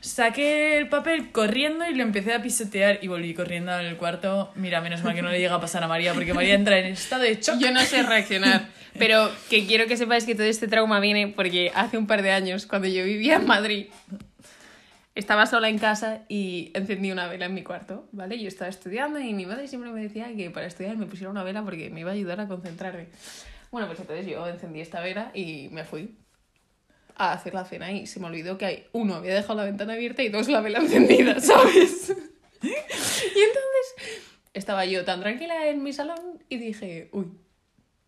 Saqué 0.00 0.78
el 0.78 0.88
papel 0.88 1.30
corriendo 1.30 1.88
y 1.88 1.94
lo 1.94 2.02
empecé 2.02 2.32
a 2.32 2.42
pisotear 2.42 2.98
y 3.02 3.08
volví 3.08 3.34
corriendo 3.34 3.70
al 3.70 3.96
cuarto. 3.96 4.50
Mira, 4.56 4.80
menos 4.80 5.04
mal 5.04 5.14
que 5.14 5.22
no 5.22 5.30
le 5.30 5.38
llega 5.38 5.54
a 5.54 5.60
pasar 5.60 5.84
a 5.84 5.86
María, 5.86 6.12
porque 6.12 6.34
María 6.34 6.54
entra 6.54 6.78
en 6.78 6.86
estado 6.86 7.22
de 7.22 7.36
shock. 7.36 7.58
Yo 7.58 7.70
no 7.70 7.80
sé 7.82 8.02
reaccionar, 8.02 8.68
pero 8.98 9.30
que 9.48 9.64
quiero 9.66 9.86
que 9.86 9.96
sepáis 9.96 10.24
que 10.24 10.34
todo 10.34 10.46
este 10.46 10.66
trauma 10.66 10.98
viene 10.98 11.28
porque 11.28 11.70
hace 11.74 11.98
un 11.98 12.08
par 12.08 12.22
de 12.22 12.32
años, 12.32 12.66
cuando 12.66 12.88
yo 12.88 13.04
vivía 13.04 13.36
en 13.36 13.46
Madrid, 13.46 13.86
estaba 15.14 15.46
sola 15.46 15.68
en 15.68 15.78
casa 15.78 16.22
y 16.28 16.70
encendí 16.74 17.12
una 17.12 17.26
vela 17.26 17.46
en 17.46 17.54
mi 17.54 17.62
cuarto, 17.62 18.08
¿vale? 18.12 18.38
Yo 18.40 18.48
estaba 18.48 18.70
estudiando 18.70 19.18
y 19.18 19.34
mi 19.34 19.46
madre 19.46 19.68
siempre 19.68 19.90
me 19.90 20.00
decía 20.00 20.34
que 20.34 20.50
para 20.50 20.66
estudiar 20.66 20.96
me 20.96 21.06
pusiera 21.06 21.30
una 21.30 21.42
vela 21.42 21.62
porque 21.62 21.90
me 21.90 22.00
iba 22.00 22.10
a 22.10 22.14
ayudar 22.14 22.40
a 22.40 22.48
concentrarme. 22.48 23.08
Bueno, 23.70 23.86
pues 23.86 24.00
entonces 24.00 24.26
yo 24.26 24.46
encendí 24.46 24.80
esta 24.80 25.00
vela 25.00 25.30
y 25.34 25.68
me 25.70 25.84
fui 25.84 26.16
a 27.16 27.32
hacer 27.32 27.52
la 27.52 27.64
cena 27.64 27.92
y 27.92 28.06
se 28.06 28.20
me 28.20 28.26
olvidó 28.26 28.56
que 28.56 28.64
hay 28.64 28.86
uno 28.92 29.16
había 29.16 29.34
dejado 29.34 29.54
la 29.54 29.64
ventana 29.64 29.92
abierta 29.92 30.22
y 30.22 30.30
dos 30.30 30.48
la 30.48 30.60
vela 30.60 30.78
encendida, 30.78 31.40
¿sabes? 31.40 32.14
y 32.62 33.38
entonces 33.40 34.22
estaba 34.54 34.84
yo 34.86 35.04
tan 35.04 35.20
tranquila 35.20 35.68
en 35.68 35.82
mi 35.82 35.92
salón 35.92 36.42
y 36.48 36.56
dije, 36.56 37.10
uy, 37.12 37.26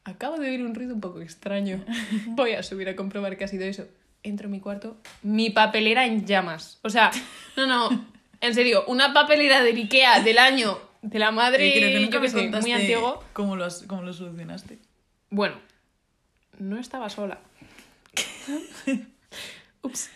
acabo 0.04 0.38
de 0.38 0.50
oír 0.50 0.62
un 0.62 0.74
ruido 0.74 0.94
un 0.94 1.00
poco 1.00 1.20
extraño. 1.20 1.84
Voy 2.28 2.52
a 2.52 2.62
subir 2.62 2.88
a 2.88 2.96
comprobar 2.96 3.36
qué 3.36 3.44
ha 3.44 3.48
sido 3.48 3.64
eso. 3.64 3.86
Entro 4.24 4.46
en 4.46 4.52
mi 4.52 4.60
cuarto, 4.60 4.96
mi 5.22 5.50
papelera 5.50 6.04
en 6.06 6.26
llamas. 6.26 6.80
O 6.82 6.90
sea, 6.90 7.12
no, 7.56 7.66
no, 7.66 8.06
en 8.40 8.54
serio, 8.54 8.84
una 8.88 9.12
papelera 9.12 9.62
del 9.62 9.76
Ikea 9.76 10.20
del 10.20 10.38
año 10.38 10.78
de 11.02 11.18
la 11.18 11.30
madre, 11.30 11.68
Eh, 11.68 11.78
creo 11.78 11.92
que 11.92 12.00
nunca 12.00 12.20
yo 12.20 12.28
sé, 12.28 12.48
muy 12.48 12.72
antiguo. 12.72 13.22
¿Cómo 13.34 13.54
lo, 13.54 13.68
cómo 13.86 14.02
lo 14.02 14.12
solucionaste? 14.12 14.78
Bueno, 15.30 15.56
no 16.58 16.78
estaba 16.78 17.10
sola. 17.10 17.38
Ups. 19.82 20.10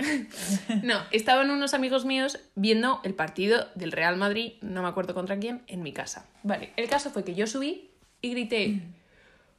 No, 0.82 0.98
estaban 1.10 1.50
unos 1.50 1.74
amigos 1.74 2.06
míos 2.06 2.38
viendo 2.54 3.02
el 3.04 3.12
partido 3.12 3.68
del 3.74 3.92
Real 3.92 4.16
Madrid, 4.16 4.54
no 4.62 4.82
me 4.82 4.88
acuerdo 4.88 5.12
contra 5.12 5.38
quién, 5.38 5.62
en 5.66 5.82
mi 5.82 5.92
casa. 5.92 6.26
Vale, 6.42 6.72
el 6.76 6.88
caso 6.88 7.10
fue 7.10 7.22
que 7.22 7.34
yo 7.34 7.46
subí 7.46 7.90
y 8.22 8.30
grité 8.30 8.80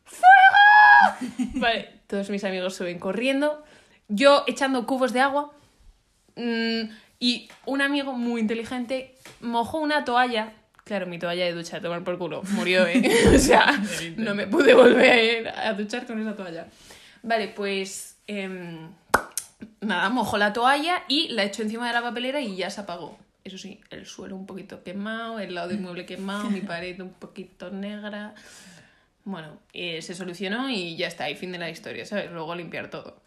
¡Fuego! 0.06 1.52
Vale, 1.60 2.02
todos 2.08 2.30
mis 2.32 2.44
amigos 2.44 2.76
suben 2.76 2.98
corriendo, 2.98 3.64
yo 4.10 4.44
echando 4.48 4.86
cubos 4.86 5.14
de 5.14 5.22
agua 5.22 5.52
mm, 6.36 6.82
y 7.20 7.50
un 7.66 7.82
amigo 7.82 8.14
muy 8.14 8.42
inteligente 8.42 9.16
mojó 9.40 9.80
una 9.80 10.04
toalla. 10.04 10.54
Claro, 10.84 11.06
mi 11.06 11.20
toalla 11.20 11.46
de 11.46 11.54
ducha, 11.54 11.78
de 11.78 11.84
tomar 11.84 12.04
por 12.04 12.18
culo, 12.18 12.42
murió, 12.52 12.88
¿eh? 12.88 13.04
O 13.36 13.38
sea, 13.38 13.80
no 14.18 14.34
me 14.34 14.48
pude 14.48 14.74
volver 14.74 15.48
a 15.50 15.74
duchar 15.74 16.08
con 16.08 16.20
esa 16.20 16.36
toalla. 16.36 16.68
Vale, 17.22 17.50
pues 17.50 18.18
em, 18.26 18.90
nada, 19.82 20.10
mojo 20.10 20.38
la 20.38 20.52
toalla 20.52 21.04
y 21.08 21.28
la 21.30 21.44
echo 21.44 21.62
encima 21.62 21.88
de 21.88 21.94
la 21.94 22.02
papelera 22.02 22.42
y 22.42 22.56
ya 22.56 22.70
se 22.72 22.82
apagó. 22.82 23.18
Eso 23.44 23.58
sí, 23.58 23.80
el 23.92 24.06
suelo 24.06 24.36
un 24.36 24.46
poquito 24.46 24.84
quemado, 24.84 25.40
el 25.40 25.54
lado 25.54 25.70
del 25.70 25.80
mueble 25.80 26.06
quemado, 26.06 26.50
mi 26.50 26.62
pared 26.62 27.00
un 27.00 27.14
poquito 27.14 27.70
negra. 27.70 28.34
Bueno, 29.26 29.60
eh, 29.74 30.02
se 30.02 30.16
solucionó 30.16 30.70
y 30.70 30.96
ya 30.98 31.08
está, 31.08 31.30
y 31.30 31.36
fin 31.36 31.52
de 31.52 31.60
la 31.60 31.70
historia, 31.70 32.06
¿sabes? 32.06 32.32
Luego 32.32 32.52
a 32.52 32.56
limpiar 32.56 32.90
todo. 32.90 33.22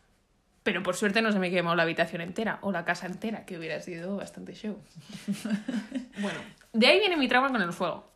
Pero 0.62 0.83
por 0.83 0.95
suerte 0.95 1.23
no 1.23 1.33
se 1.33 1.38
me 1.38 1.50
quemó 1.50 1.75
la 1.75 1.83
habitación 1.83 2.23
entera 2.23 2.59
o 2.62 2.71
la 2.71 2.85
casa 2.85 3.07
entera, 3.07 3.45
que 3.45 3.59
hubiera 3.59 3.81
sido 3.81 4.16
bastante 4.16 4.54
show. 4.54 4.78
bueno, 6.19 6.38
de 6.73 6.87
ahí 6.87 7.00
viene 7.00 7.16
mi 7.16 7.28
trauma 7.28 7.50
con 7.50 7.62
el 7.62 7.73
fuego. 7.73 8.12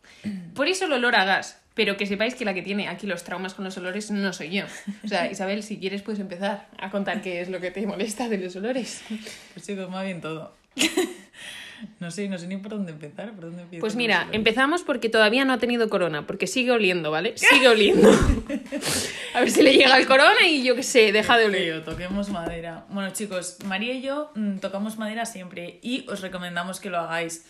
Por 0.53 0.67
eso 0.67 0.85
el 0.85 0.93
olor 0.93 1.15
a 1.15 1.25
gas. 1.25 1.61
Pero 1.73 1.95
que 1.95 2.07
sepáis 2.07 2.33
que 2.33 2.43
la 2.43 2.55
que 2.55 2.63
tiene 2.63 2.87
aquí 2.87 3.05
los 3.05 3.23
traumas 3.23 3.53
con 3.53 3.63
los 3.63 3.77
olores 3.77 4.09
no 4.09 4.33
soy 4.33 4.49
yo. 4.49 4.65
O 5.03 5.07
sea, 5.07 5.29
Isabel, 5.29 5.61
si 5.61 5.77
quieres 5.77 6.01
puedes 6.01 6.19
empezar 6.19 6.67
a 6.79 6.89
contar 6.89 7.21
qué 7.21 7.39
es 7.39 7.49
lo 7.49 7.59
que 7.59 7.69
te 7.69 7.85
molesta 7.85 8.27
de 8.29 8.39
los 8.39 8.55
olores. 8.55 9.03
Pues 9.53 9.63
chicos, 9.63 9.87
más 9.87 10.03
bien 10.03 10.19
todo. 10.19 10.55
no 11.99 12.11
sé, 12.11 12.27
no 12.27 12.37
sé 12.37 12.47
ni 12.47 12.57
por 12.57 12.71
dónde 12.71 12.91
empezar, 12.91 13.31
por 13.33 13.45
dónde 13.45 13.63
empiezo 13.63 13.81
Pues 13.81 13.95
mira, 13.95 14.27
empezamos 14.31 14.83
porque 14.83 15.09
todavía 15.09 15.45
no 15.45 15.53
ha 15.53 15.59
tenido 15.59 15.89
corona, 15.89 16.27
porque 16.27 16.47
sigue 16.47 16.71
oliendo, 16.71 17.11
¿vale? 17.11 17.37
Sigue 17.37 17.67
oliendo. 17.67 18.09
A 19.33 19.39
ver 19.39 19.51
si 19.51 19.61
le 19.61 19.73
llega 19.73 19.97
el 19.97 20.07
corona 20.07 20.47
y 20.47 20.63
yo 20.63 20.75
qué 20.75 20.83
sé, 20.83 21.11
deja 21.11 21.37
de 21.37 21.45
oler. 21.45 21.83
Toquemos 21.83 22.29
madera. 22.29 22.85
Bueno, 22.89 23.11
chicos, 23.11 23.57
María 23.65 23.93
y 23.93 24.01
yo 24.01 24.31
mm, 24.35 24.57
tocamos 24.57 24.97
madera 24.97 25.25
siempre 25.25 25.79
y 25.81 26.05
os 26.09 26.21
recomendamos 26.21 26.79
que 26.79 26.89
lo 26.89 26.97
hagáis. 26.97 27.45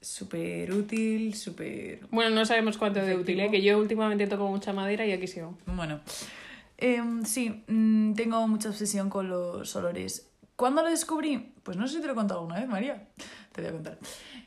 Súper 0.00 0.72
útil, 0.72 1.34
súper... 1.36 2.00
Bueno, 2.10 2.30
no 2.30 2.44
sabemos 2.44 2.76
cuánto 2.76 3.00
de 3.00 3.14
útil, 3.14 3.38
¿eh? 3.38 3.50
que 3.52 3.62
yo 3.62 3.78
últimamente 3.78 4.26
toco 4.26 4.48
mucha 4.48 4.72
madera 4.72 5.06
y 5.06 5.12
aquí 5.12 5.28
sigo. 5.28 5.56
Bueno, 5.66 6.00
Em, 6.82 7.24
sí, 7.24 7.62
mm, 7.68 8.14
tengo 8.14 8.48
mucha 8.48 8.68
obsesión 8.70 9.08
con 9.08 9.28
los 9.28 9.76
olores. 9.76 10.28
¿Cuándo 10.56 10.82
lo 10.82 10.90
descubrí? 10.90 11.54
Pues 11.62 11.76
no 11.76 11.86
sé 11.86 11.94
si 11.94 12.00
te 12.00 12.08
lo 12.08 12.14
he 12.14 12.16
contado 12.16 12.40
alguna 12.40 12.58
vez, 12.58 12.68
María. 12.68 13.06
Te 13.52 13.60
voy 13.60 13.70
a 13.70 13.72
contar. 13.72 13.98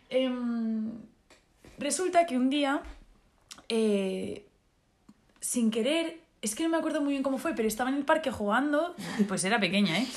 Em, 0.10 0.92
resulta 1.78 2.26
que 2.26 2.38
un 2.38 2.50
día, 2.50 2.82
eh, 3.70 4.46
sin 5.40 5.72
querer, 5.72 6.18
es 6.42 6.56
que 6.56 6.64
no 6.64 6.70
me 6.70 6.78
acuerdo 6.78 7.02
muy 7.02 7.12
bien 7.12 7.24
cómo 7.24 7.38
fue, 7.38 7.54
pero 7.54 7.68
estaba 7.68 7.90
en 7.90 7.98
el 7.98 8.06
parque 8.06 8.32
jugando, 8.32 8.96
pues 9.28 9.44
era 9.44 9.60
pequeña, 9.60 9.98
¿eh? 9.98 10.08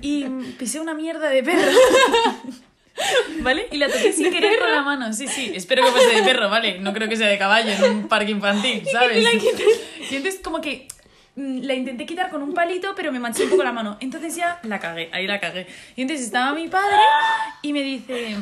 Y 0.00 0.24
pisé 0.58 0.80
una 0.80 0.94
mierda 0.94 1.30
de 1.30 1.42
perro. 1.42 1.70
¿Vale? 3.40 3.68
Y 3.70 3.76
la 3.76 3.88
toqué 3.88 4.12
sin 4.12 4.32
querer 4.32 4.58
con 4.58 4.70
la 4.70 4.82
mano. 4.82 5.12
Sí, 5.12 5.28
sí. 5.28 5.52
Espero 5.54 5.84
que 5.84 5.90
fuese 5.90 6.16
de 6.16 6.22
perro, 6.22 6.48
¿vale? 6.48 6.78
No 6.80 6.92
creo 6.92 7.08
que 7.08 7.16
sea 7.16 7.28
de 7.28 7.38
caballo 7.38 7.70
en 7.70 7.96
un 7.96 8.08
parque 8.08 8.30
infantil, 8.30 8.82
¿sabes? 8.92 9.24
Y 10.10 10.16
entonces 10.16 10.40
como 10.42 10.60
que 10.60 10.88
la 11.36 11.74
intenté 11.74 12.06
quitar 12.06 12.30
con 12.30 12.42
un 12.42 12.54
palito, 12.54 12.94
pero 12.96 13.12
me 13.12 13.20
manché 13.20 13.44
un 13.44 13.50
poco 13.50 13.62
la 13.62 13.72
mano. 13.72 13.98
Entonces 14.00 14.34
ya 14.34 14.58
la 14.62 14.80
cagué, 14.80 15.10
ahí 15.12 15.26
la 15.26 15.38
cagué. 15.38 15.66
Y 15.94 16.02
entonces 16.02 16.26
estaba 16.26 16.54
mi 16.54 16.68
padre 16.68 16.96
y 17.62 17.72
me 17.72 17.82
dice, 17.82 18.36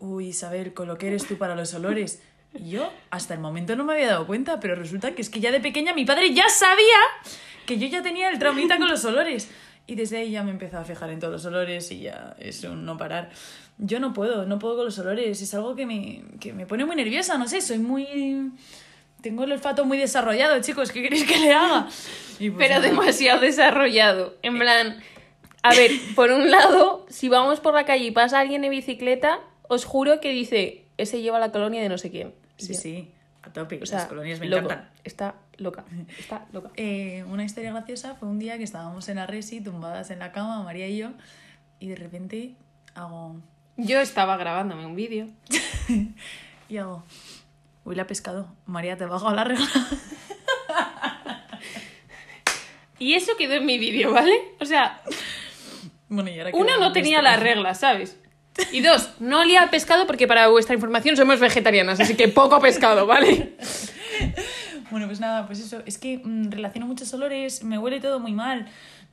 uy, 0.00 0.28
Isabel, 0.28 0.74
con 0.74 0.88
lo 0.88 0.98
que 0.98 1.06
eres 1.06 1.26
tú 1.26 1.38
para 1.38 1.54
los 1.54 1.72
olores. 1.74 2.20
Y 2.52 2.70
yo 2.70 2.92
hasta 3.10 3.34
el 3.34 3.40
momento 3.40 3.76
no 3.76 3.84
me 3.84 3.92
había 3.92 4.08
dado 4.08 4.26
cuenta, 4.26 4.58
pero 4.58 4.74
resulta 4.74 5.14
que 5.14 5.22
es 5.22 5.30
que 5.30 5.38
ya 5.38 5.52
de 5.52 5.60
pequeña 5.60 5.94
mi 5.94 6.04
padre 6.04 6.34
ya 6.34 6.48
sabía 6.48 6.98
que 7.66 7.78
yo 7.78 7.86
ya 7.86 8.02
tenía 8.02 8.28
el 8.28 8.38
traumita 8.40 8.78
con 8.78 8.88
los 8.88 9.04
olores. 9.04 9.48
Y 9.86 9.94
desde 9.94 10.18
ahí 10.18 10.32
ya 10.32 10.42
me 10.42 10.50
empezó 10.50 10.78
a 10.78 10.84
fijar 10.84 11.10
en 11.10 11.20
todos 11.20 11.32
los 11.32 11.44
olores 11.46 11.90
y 11.92 12.00
ya 12.00 12.34
es 12.38 12.64
un 12.64 12.84
no 12.84 12.96
parar. 12.96 13.30
Yo 13.78 14.00
no 14.00 14.12
puedo, 14.12 14.44
no 14.44 14.58
puedo 14.58 14.76
con 14.76 14.84
los 14.86 14.98
olores. 14.98 15.40
Es 15.40 15.54
algo 15.54 15.76
que 15.76 15.86
me, 15.86 16.22
que 16.40 16.52
me 16.52 16.66
pone 16.66 16.84
muy 16.84 16.96
nerviosa, 16.96 17.38
no 17.38 17.46
sé, 17.46 17.60
soy 17.60 17.78
muy... 17.78 18.52
Tengo 19.22 19.44
el 19.44 19.52
olfato 19.52 19.84
muy 19.84 19.98
desarrollado, 19.98 20.60
chicos, 20.60 20.92
¿qué 20.92 21.02
queréis 21.02 21.24
que 21.24 21.38
le 21.38 21.52
haga? 21.52 21.88
Y 22.38 22.50
pues 22.50 22.66
Pero 22.66 22.80
nada. 22.80 22.88
demasiado 22.88 23.40
desarrollado. 23.40 24.34
En 24.42 24.58
plan, 24.58 25.00
a 25.62 25.70
ver, 25.70 25.90
por 26.14 26.30
un 26.30 26.50
lado, 26.50 27.06
si 27.08 27.28
vamos 27.28 27.60
por 27.60 27.74
la 27.74 27.84
calle 27.84 28.04
y 28.06 28.10
pasa 28.10 28.40
alguien 28.40 28.64
en 28.64 28.70
bicicleta, 28.70 29.40
os 29.68 29.84
juro 29.84 30.20
que 30.20 30.30
dice, 30.30 30.86
ese 30.96 31.20
lleva 31.20 31.38
la 31.38 31.52
colonia 31.52 31.82
de 31.82 31.88
no 31.88 31.98
sé 31.98 32.10
quién. 32.10 32.34
Sí, 32.56 32.72
ya. 32.72 32.80
sí, 32.80 33.10
a 33.42 33.52
tope. 33.52 33.80
O 33.82 33.86
sea, 33.86 33.98
Las 33.98 34.08
colonias 34.08 34.40
me 34.40 34.46
loco, 34.46 34.64
encantan. 34.64 34.90
Está 35.04 35.34
loca. 35.58 35.84
Está 36.18 36.46
loca. 36.52 36.70
Eh, 36.76 37.24
una 37.28 37.44
historia 37.44 37.72
graciosa 37.72 38.14
fue 38.14 38.28
un 38.28 38.38
día 38.38 38.56
que 38.56 38.64
estábamos 38.64 39.08
en 39.08 39.16
la 39.16 39.26
resi, 39.26 39.60
tumbadas 39.60 40.10
en 40.10 40.18
la 40.18 40.32
cama, 40.32 40.62
María 40.62 40.88
y 40.88 40.96
yo, 40.96 41.10
y 41.78 41.88
de 41.88 41.96
repente 41.96 42.54
hago... 42.94 43.36
Yo 43.76 44.00
estaba 44.00 44.36
grabándome 44.36 44.86
un 44.86 44.96
vídeo. 44.96 45.28
Y 46.68 46.76
hago... 46.76 47.02
Huele 47.90 48.02
a 48.02 48.06
pescado. 48.06 48.46
María, 48.66 48.96
te 48.96 49.04
bajo 49.04 49.32
la 49.32 49.42
regla. 49.42 49.66
Y 53.00 53.14
eso 53.14 53.32
quedó 53.36 53.54
en 53.54 53.64
mi 53.64 53.78
vídeo, 53.78 54.12
¿vale? 54.12 54.34
O 54.60 54.66
sea, 54.66 55.00
Bueno, 56.08 56.28
y 56.30 56.38
ahora 56.38 56.52
que 56.52 56.56
una 56.58 56.76
no 56.76 56.92
tenía 56.92 57.22
las 57.22 57.40
reglas, 57.40 57.80
¿sabes? 57.80 58.16
Y 58.72 58.82
dos, 58.82 59.12
no 59.20 59.40
olía 59.40 59.62
a 59.62 59.70
pescado 59.70 60.06
porque 60.06 60.28
para 60.28 60.48
vuestra 60.48 60.74
información 60.74 61.16
somos 61.16 61.40
vegetarianas, 61.40 61.98
así 61.98 62.14
que 62.14 62.28
poco 62.28 62.60
pescado, 62.60 63.06
¿vale? 63.06 63.56
Bueno, 64.90 65.06
pues 65.06 65.20
nada, 65.20 65.46
pues 65.46 65.60
eso. 65.60 65.82
Es 65.86 65.98
que 65.98 66.18
mm, 66.22 66.50
relaciono 66.50 66.86
muchos 66.86 67.12
olores, 67.14 67.62
me 67.64 67.78
huele 67.78 68.00
todo 68.00 68.18
muy 68.20 68.32
mal. 68.32 68.66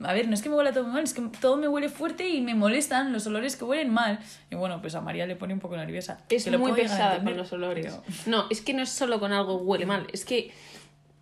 A 0.04 0.14
ver, 0.14 0.28
no 0.28 0.34
es 0.36 0.42
que 0.44 0.50
me 0.50 0.56
huela 0.56 0.72
todo 0.74 0.84
muy 0.84 0.94
mal, 0.94 1.04
es 1.04 1.14
que 1.14 1.22
todo 1.42 1.58
me 1.58 1.68
huele 1.68 1.90
fuerte 1.90 2.30
y 2.30 2.42
me 2.42 2.54
molestan 2.56 3.12
los 3.14 3.26
olores 3.28 3.56
que 3.56 3.64
huelen 3.66 3.90
mal. 3.92 4.20
Y 4.52 4.56
bueno, 4.56 4.80
pues 4.82 4.94
a 4.96 5.02
María 5.02 5.26
le 5.26 5.36
pone 5.36 5.54
un 5.54 5.60
poco 5.60 5.76
nerviosa. 5.76 6.20
Es 6.30 6.44
Que 6.46 6.52
lo 6.52 6.60
muy 6.60 6.72
pesada 6.74 7.24
con 7.24 7.36
los 7.36 7.52
olores. 7.54 7.86
pero- 7.86 8.04
No, 8.28 8.46
es 8.50 8.62
que 8.62 8.74
no 8.74 8.84
es 8.84 8.90
solo 8.90 9.20
con 9.20 9.34
algo 9.34 9.56
huele 9.58 9.86
mal, 9.86 10.06
es 10.14 10.24
que 10.26 10.52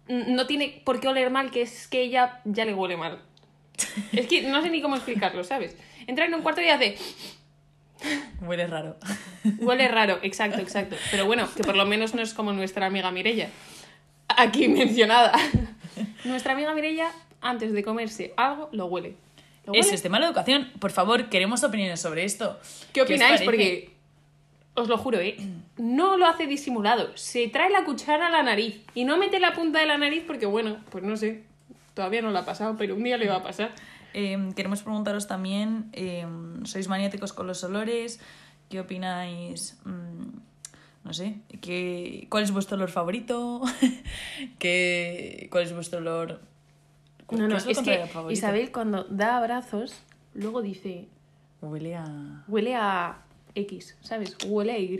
no 0.07 0.45
tiene 0.45 0.81
por 0.85 0.99
qué 0.99 1.07
oler 1.07 1.31
mal, 1.31 1.51
que 1.51 1.61
es 1.61 1.87
que 1.87 2.01
ella 2.01 2.41
ya 2.45 2.65
le 2.65 2.73
huele 2.73 2.97
mal. 2.97 3.19
Es 4.13 4.27
que 4.27 4.43
no 4.43 4.61
sé 4.61 4.69
ni 4.69 4.81
cómo 4.81 4.95
explicarlo, 4.95 5.43
¿sabes? 5.43 5.75
Entra 6.07 6.25
en 6.25 6.33
un 6.33 6.41
cuarto 6.41 6.61
y 6.61 6.69
hace, 6.69 6.97
Huele 8.41 8.67
raro. 8.67 8.97
huele 9.59 9.87
raro, 9.87 10.19
exacto, 10.23 10.59
exacto. 10.59 10.95
Pero 11.11 11.25
bueno, 11.25 11.47
que 11.55 11.63
por 11.63 11.75
lo 11.75 11.85
menos 11.85 12.13
no 12.13 12.21
es 12.21 12.33
como 12.33 12.51
nuestra 12.53 12.85
amiga 12.85 13.09
Mirella, 13.11 13.49
aquí 14.37 14.67
mencionada. 14.69 15.31
Nuestra 16.25 16.53
amiga 16.53 16.73
Mirella, 16.73 17.11
antes 17.41 17.73
de 17.73 17.83
comerse 17.83 18.33
algo, 18.37 18.69
lo 18.71 18.87
huele. 18.87 19.15
¿Lo 19.65 19.73
huele? 19.73 19.87
Es 19.89 20.03
de 20.03 20.09
mala 20.09 20.27
educación. 20.27 20.71
Por 20.79 20.91
favor, 20.91 21.29
queremos 21.29 21.63
opiniones 21.63 21.99
sobre 21.99 22.23
esto. 22.23 22.59
¿Qué 22.93 23.01
opináis? 23.01 23.41
Porque 23.41 23.95
os 24.73 24.87
lo 24.87 24.97
juro, 24.97 25.19
¿eh? 25.19 25.37
No 25.77 26.17
lo 26.17 26.27
hace 26.27 26.47
disimulado. 26.47 27.15
Se 27.15 27.47
trae 27.47 27.69
la 27.69 27.85
cuchara 27.85 28.27
a 28.27 28.29
la 28.29 28.43
nariz 28.43 28.81
y 28.93 29.05
no 29.05 29.17
mete 29.17 29.39
la 29.39 29.53
punta 29.53 29.79
de 29.79 29.85
la 29.85 29.97
nariz 29.97 30.23
porque, 30.25 30.45
bueno, 30.45 30.77
pues 30.89 31.03
no 31.03 31.15
sé. 31.17 31.43
Todavía 31.93 32.21
no 32.21 32.31
la 32.31 32.39
ha 32.39 32.45
pasado, 32.45 32.75
pero 32.77 32.95
un 32.95 33.03
día 33.03 33.17
le 33.17 33.27
va 33.27 33.37
a 33.37 33.43
pasar. 33.43 33.73
Eh, 34.13 34.37
queremos 34.55 34.81
preguntaros 34.81 35.27
también, 35.27 35.89
eh, 35.93 36.25
¿sois 36.63 36.87
maniáticos 36.87 37.33
con 37.33 37.47
los 37.47 37.63
olores? 37.63 38.19
¿Qué 38.69 38.79
opináis? 38.79 39.77
Mm, 39.85 40.39
no 41.05 41.13
sé, 41.13 41.35
¿qué, 41.61 42.25
¿cuál 42.29 42.43
es 42.43 42.51
vuestro 42.51 42.75
olor 42.77 42.89
favorito? 42.89 43.61
¿Qué, 44.59 45.47
¿Cuál 45.51 45.63
es 45.63 45.73
vuestro 45.73 45.99
olor? 45.99 46.41
No, 47.19 47.27
¿Qué 47.29 47.35
no, 47.37 47.47
lo 47.47 47.57
es 47.57 47.63
que 47.63 48.07
favorito? 48.07 48.31
Isabel 48.31 48.71
cuando 48.71 49.03
da 49.05 49.37
abrazos, 49.37 49.93
luego 50.33 50.63
dice, 50.63 51.07
Huele 51.61 51.95
a... 51.95 52.43
huele 52.47 52.75
a 52.75 53.19
X, 53.53 53.95
¿sabes? 54.01 54.35
Huele 54.47 54.71
a 54.73 54.79
Y. 54.79 54.97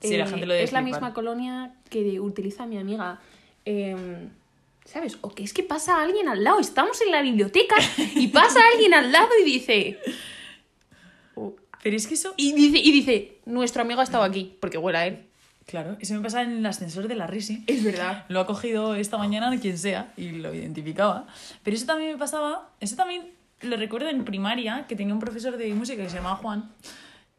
Sí, 0.00 0.16
la 0.16 0.26
gente 0.28 0.46
lo 0.46 0.54
Es 0.54 0.72
la 0.72 0.82
misma 0.82 1.12
colonia 1.12 1.74
que 1.90 2.20
utiliza 2.20 2.66
mi 2.66 2.78
amiga. 2.78 3.20
Em, 3.64 4.30
¿Sabes? 4.84 5.18
O 5.20 5.30
que 5.30 5.42
es 5.42 5.52
que 5.52 5.62
pasa 5.62 6.00
alguien 6.02 6.28
al 6.28 6.42
lado. 6.42 6.60
Estamos 6.60 7.00
en 7.02 7.10
la 7.10 7.20
biblioteca 7.22 7.74
y 8.14 8.28
pasa 8.28 8.60
alguien 8.72 8.94
al 8.94 9.12
lado 9.12 9.30
y 9.40 9.44
dice... 9.44 9.98
"Oh, 11.34 11.54
Pero 11.82 11.96
es 11.96 12.06
que 12.06 12.14
eso... 12.14 12.34
Y 12.36 12.52
dice, 12.52 12.78
y 12.78 12.92
dice, 12.92 13.37
nuestro 13.48 13.82
amigo 13.82 14.00
ha 14.00 14.04
estado 14.04 14.24
aquí, 14.24 14.56
porque 14.60 14.78
huele 14.78 14.98
a 14.98 15.06
él. 15.06 15.26
Claro, 15.66 15.96
eso 16.00 16.14
me 16.14 16.20
pasa 16.20 16.42
en 16.42 16.58
el 16.58 16.66
ascensor 16.66 17.08
de 17.08 17.14
la 17.14 17.26
Risi. 17.26 17.64
Es 17.66 17.84
verdad. 17.84 18.24
Lo 18.28 18.40
ha 18.40 18.46
cogido 18.46 18.94
esta 18.94 19.18
mañana 19.18 19.54
quien 19.60 19.76
sea 19.76 20.12
y 20.16 20.30
lo 20.30 20.54
identificaba. 20.54 21.26
Pero 21.62 21.76
eso 21.76 21.84
también 21.84 22.12
me 22.12 22.18
pasaba, 22.18 22.70
eso 22.80 22.96
también 22.96 23.32
lo 23.60 23.76
recuerdo 23.76 24.08
en 24.08 24.24
primaria, 24.24 24.86
que 24.88 24.96
tenía 24.96 25.12
un 25.12 25.20
profesor 25.20 25.56
de 25.56 25.74
música 25.74 26.02
que 26.02 26.08
se 26.08 26.16
llamaba 26.16 26.36
Juan 26.36 26.70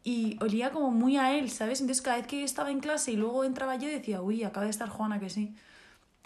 y 0.02 0.38
olía 0.40 0.70
como 0.70 0.90
muy 0.90 1.16
a 1.16 1.36
él, 1.36 1.50
¿sabes? 1.50 1.80
Entonces 1.80 2.02
cada 2.02 2.16
vez 2.16 2.26
que 2.26 2.42
estaba 2.44 2.70
en 2.70 2.80
clase 2.80 3.12
y 3.12 3.16
luego 3.16 3.44
entraba 3.44 3.76
yo 3.76 3.88
decía, 3.88 4.22
uy, 4.22 4.44
acaba 4.44 4.64
de 4.64 4.70
estar 4.70 4.88
Juana, 4.88 5.20
que 5.20 5.30
sí. 5.30 5.54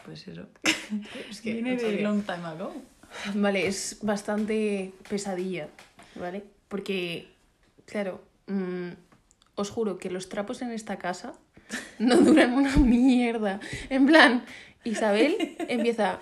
Pues 0.04 0.28
eso. 0.28 0.46
Es 1.30 1.40
que 1.40 1.54
Viene 1.54 1.76
de 1.76 2.02
long 2.02 2.22
time 2.22 2.44
ago. 2.44 2.74
Vale, 3.34 3.66
es 3.66 3.98
bastante 4.02 4.92
pesadilla, 5.08 5.68
¿vale? 6.16 6.44
Porque, 6.68 7.28
claro, 7.86 8.22
mm, 8.46 8.90
os 9.54 9.70
juro 9.70 9.98
que 9.98 10.10
los 10.10 10.28
trapos 10.28 10.62
en 10.62 10.70
esta 10.72 10.98
casa 10.98 11.34
no 11.98 12.16
duran 12.16 12.54
una 12.54 12.76
mierda. 12.76 13.60
En 13.90 14.06
plan, 14.06 14.44
Isabel 14.84 15.56
empieza 15.68 16.20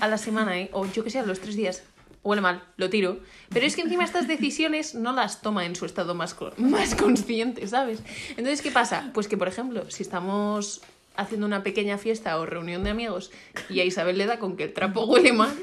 a 0.00 0.08
la 0.08 0.18
semana, 0.18 0.58
¿eh? 0.58 0.70
o 0.72 0.86
yo 0.92 1.02
que 1.04 1.10
sé, 1.10 1.18
a 1.18 1.26
los 1.26 1.40
tres 1.40 1.56
días. 1.56 1.82
Huele 2.22 2.40
mal, 2.40 2.62
lo 2.78 2.88
tiro. 2.88 3.20
Pero 3.50 3.66
es 3.66 3.76
que 3.76 3.82
encima 3.82 4.02
estas 4.04 4.26
decisiones 4.26 4.94
no 4.94 5.12
las 5.12 5.42
toma 5.42 5.66
en 5.66 5.76
su 5.76 5.84
estado 5.84 6.14
más, 6.14 6.32
co- 6.34 6.52
más 6.56 6.94
consciente, 6.94 7.66
¿sabes? 7.68 8.00
Entonces, 8.30 8.62
¿qué 8.62 8.70
pasa? 8.70 9.10
Pues 9.12 9.28
que, 9.28 9.36
por 9.36 9.46
ejemplo, 9.48 9.90
si 9.90 10.02
estamos 10.02 10.80
haciendo 11.16 11.46
una 11.46 11.62
pequeña 11.62 11.98
fiesta 11.98 12.38
o 12.38 12.46
reunión 12.46 12.82
de 12.82 12.90
amigos 12.90 13.30
y 13.68 13.80
a 13.80 13.84
Isabel 13.84 14.16
le 14.16 14.24
da 14.26 14.38
con 14.38 14.56
que 14.56 14.64
el 14.64 14.72
trapo 14.72 15.04
huele 15.04 15.32
mal, 15.34 15.54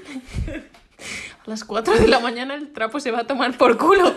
a 1.46 1.50
las 1.50 1.64
4 1.64 1.94
de 2.00 2.08
la 2.08 2.20
mañana 2.20 2.54
el 2.56 2.72
trapo 2.74 3.00
se 3.00 3.12
va 3.12 3.20
a 3.20 3.24
tomar 3.28 3.58
por 3.58 3.78
culo. 3.78 4.14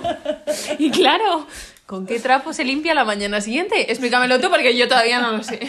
Y 0.78 0.90
claro, 0.90 1.46
¿con 1.87 2.06
qué 2.06 2.20
trapo 2.20 2.52
se 2.52 2.64
limpia 2.64 2.94
la 2.94 3.04
mañana 3.04 3.40
siguiente? 3.40 3.90
Explícamelo 3.90 4.40
tú 4.40 4.50
porque 4.50 4.76
yo 4.76 4.87
todavía 4.88 5.20
no 5.20 5.32
lo 5.32 5.42
sé. 5.42 5.60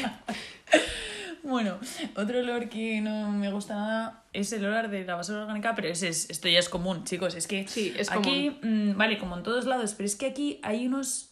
Bueno, 1.43 1.77
otro 2.15 2.39
olor 2.39 2.69
que 2.69 3.01
no 3.01 3.29
me 3.31 3.51
gusta 3.51 3.75
nada 3.75 4.23
es 4.33 4.51
el 4.51 4.65
olor 4.65 4.89
de 4.89 5.05
la 5.05 5.13
basura 5.15 5.41
orgánica, 5.41 5.75
pero 5.75 5.87
ese 5.89 6.07
es, 6.07 6.27
esto 6.31 6.47
ya 6.49 6.57
es 6.57 6.69
común, 6.69 7.03
chicos. 7.03 7.35
Es 7.35 7.45
que 7.45 7.67
Sí, 7.67 7.93
es 7.95 8.11
aquí, 8.11 8.57
mm, 8.63 8.97
vale, 8.97 9.19
como 9.19 9.37
en 9.37 9.43
todos 9.43 9.65
lados, 9.65 9.93
pero 9.93 10.07
es 10.07 10.15
que 10.15 10.25
aquí 10.25 10.59
hay 10.63 10.87
unos... 10.87 11.29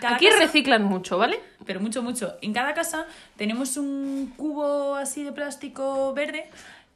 cada 0.00 0.14
Aquí 0.14 0.26
casa- 0.26 0.38
reciclan 0.38 0.84
mucho, 0.84 1.18
¿vale? 1.18 1.40
pero 1.66 1.80
mucho, 1.80 2.02
mucho. 2.02 2.36
En 2.40 2.52
cada 2.52 2.72
casa 2.72 3.04
tenemos 3.36 3.76
un 3.76 4.32
cubo 4.36 4.94
así 4.94 5.24
de 5.24 5.32
plástico 5.32 6.14
verde 6.14 6.48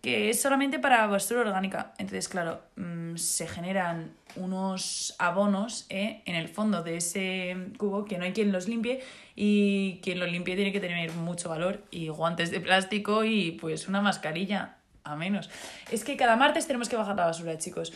que 0.02 0.30
es 0.30 0.42
solamente 0.42 0.78
para 0.80 1.06
basura 1.06 1.40
orgánica. 1.42 1.94
Entonces, 1.96 2.28
claro, 2.28 2.60
mm, 2.76 3.16
se 3.16 3.46
generan 3.46 4.12
unos 4.34 5.14
abonos 5.18 5.86
¿eh? 5.90 6.22
en 6.26 6.34
el 6.34 6.48
fondo 6.48 6.82
de 6.82 6.96
ese 6.96 7.56
cubo 7.78 8.04
que 8.04 8.18
no 8.18 8.24
hay 8.24 8.32
quien 8.32 8.50
los 8.50 8.66
limpie 8.68 9.00
y 9.36 10.00
quien 10.02 10.18
los 10.18 10.28
limpie 10.30 10.56
tiene 10.56 10.72
que 10.72 10.80
tener 10.80 11.12
mucho 11.12 11.48
valor 11.48 11.84
y 11.92 12.08
guantes 12.08 12.50
de 12.50 12.60
plástico 12.60 13.24
y 13.24 13.52
pues 13.52 13.86
una 13.88 14.00
mascarilla 14.00 14.76
a 15.04 15.14
menos. 15.16 15.48
Es 15.90 16.02
que 16.04 16.16
cada 16.16 16.36
martes 16.36 16.66
tenemos 16.66 16.88
que 16.88 16.96
bajar 16.96 17.14
la 17.16 17.26
basura, 17.26 17.56
chicos. 17.58 17.92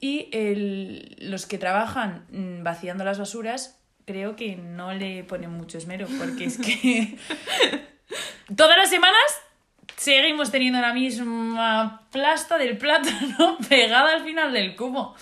Y 0.00 0.28
el- 0.32 1.16
los 1.20 1.44
que 1.44 1.58
trabajan 1.58 2.24
mm, 2.30 2.62
vaciando 2.62 3.04
las 3.04 3.18
basuras 3.18 3.78
creo 4.06 4.34
que 4.34 4.56
no 4.56 4.94
le 4.94 5.24
ponen 5.24 5.50
mucho 5.50 5.76
esmero 5.76 6.06
porque 6.18 6.44
es 6.46 6.56
que 6.58 7.18
todas 8.56 8.76
las 8.78 8.88
semanas 8.90 9.20
seguimos 10.00 10.50
teniendo 10.50 10.80
la 10.80 10.94
misma 10.94 12.02
plasta 12.10 12.56
del 12.56 12.78
plátano 12.78 13.58
pegada 13.68 14.14
al 14.14 14.24
final 14.24 14.50
del 14.52 14.74
cubo. 14.74 15.14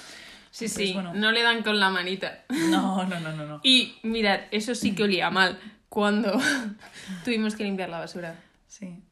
Sí, 0.51 0.65
Pues 0.67 0.73
sí, 0.75 0.93
bueno. 0.95 1.13
no 1.15 1.33
le 1.33 1.43
dan 1.43 1.63
con 1.65 1.81
la 1.81 1.91
manita. 1.91 2.45
No, 2.49 3.05
no, 3.05 3.19
no, 3.21 3.33
no, 3.33 3.45
no. 3.47 3.61
Y 3.65 3.97
mirad, 4.05 4.41
eso 4.53 4.75
sí 4.75 4.95
que 4.95 5.03
olía 5.03 5.31
mal 5.31 5.59
cuando 5.89 6.39
tuvimos 7.25 7.57
que 7.57 7.65
limpiar 7.65 7.89
la 7.89 7.99
basura. 7.99 8.37
Sí. 8.69 9.03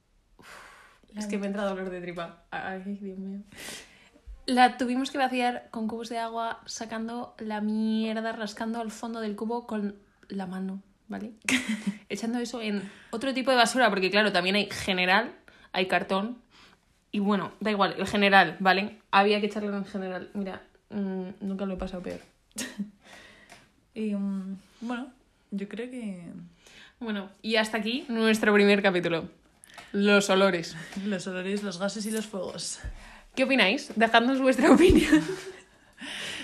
Es 1.16 1.26
que 1.26 1.38
me 1.38 1.46
entra 1.46 1.64
dolor 1.64 1.90
de 1.90 2.00
tripa. 2.00 2.44
Ay, 2.50 2.82
Dios 3.00 3.18
mío. 3.18 3.40
La 4.46 4.76
tuvimos 4.76 5.10
que 5.10 5.18
vaciar 5.18 5.68
con 5.72 5.88
cubos 5.88 6.08
de 6.10 6.18
agua, 6.18 6.60
sacando 6.66 7.34
la 7.38 7.60
mierda, 7.60 8.32
rascando 8.32 8.80
al 8.80 8.92
fondo 8.92 9.20
del 9.20 9.34
cubo 9.34 9.66
con 9.66 9.96
la 10.28 10.46
mano, 10.46 10.82
¿vale? 11.08 11.32
Echando 12.08 12.38
eso 12.38 12.62
en 12.62 12.88
otro 13.10 13.34
tipo 13.34 13.50
de 13.50 13.56
basura, 13.56 13.88
porque 13.90 14.10
claro, 14.10 14.30
también 14.30 14.54
hay 14.56 14.68
general, 14.70 15.32
hay 15.76 15.86
cartón. 15.86 16.38
Y 17.12 17.18
bueno, 17.18 17.52
da 17.60 17.70
igual, 17.70 17.94
el 17.98 18.06
general, 18.06 18.56
¿vale? 18.60 18.98
Había 19.10 19.40
que 19.40 19.46
echarlo 19.46 19.76
en 19.76 19.84
general. 19.84 20.30
Mira, 20.32 20.62
mm, 20.88 21.28
nunca 21.40 21.66
lo 21.66 21.74
he 21.74 21.76
pasado 21.76 22.02
peor. 22.02 22.20
Y 23.94 24.14
mm, 24.14 24.58
bueno, 24.82 25.10
yo 25.52 25.68
creo 25.68 25.90
que 25.90 26.20
Bueno, 27.00 27.30
y 27.40 27.56
hasta 27.56 27.78
aquí 27.78 28.04
nuestro 28.08 28.52
primer 28.52 28.82
capítulo. 28.82 29.30
Los 29.92 30.28
olores. 30.28 30.76
los 31.06 31.26
olores, 31.26 31.62
los 31.62 31.78
gases 31.78 32.04
y 32.04 32.10
los 32.10 32.26
fuegos. 32.26 32.80
¿Qué 33.34 33.44
opináis? 33.44 33.92
Dejadnos 33.96 34.38
vuestra 34.38 34.70
opinión. 34.74 35.24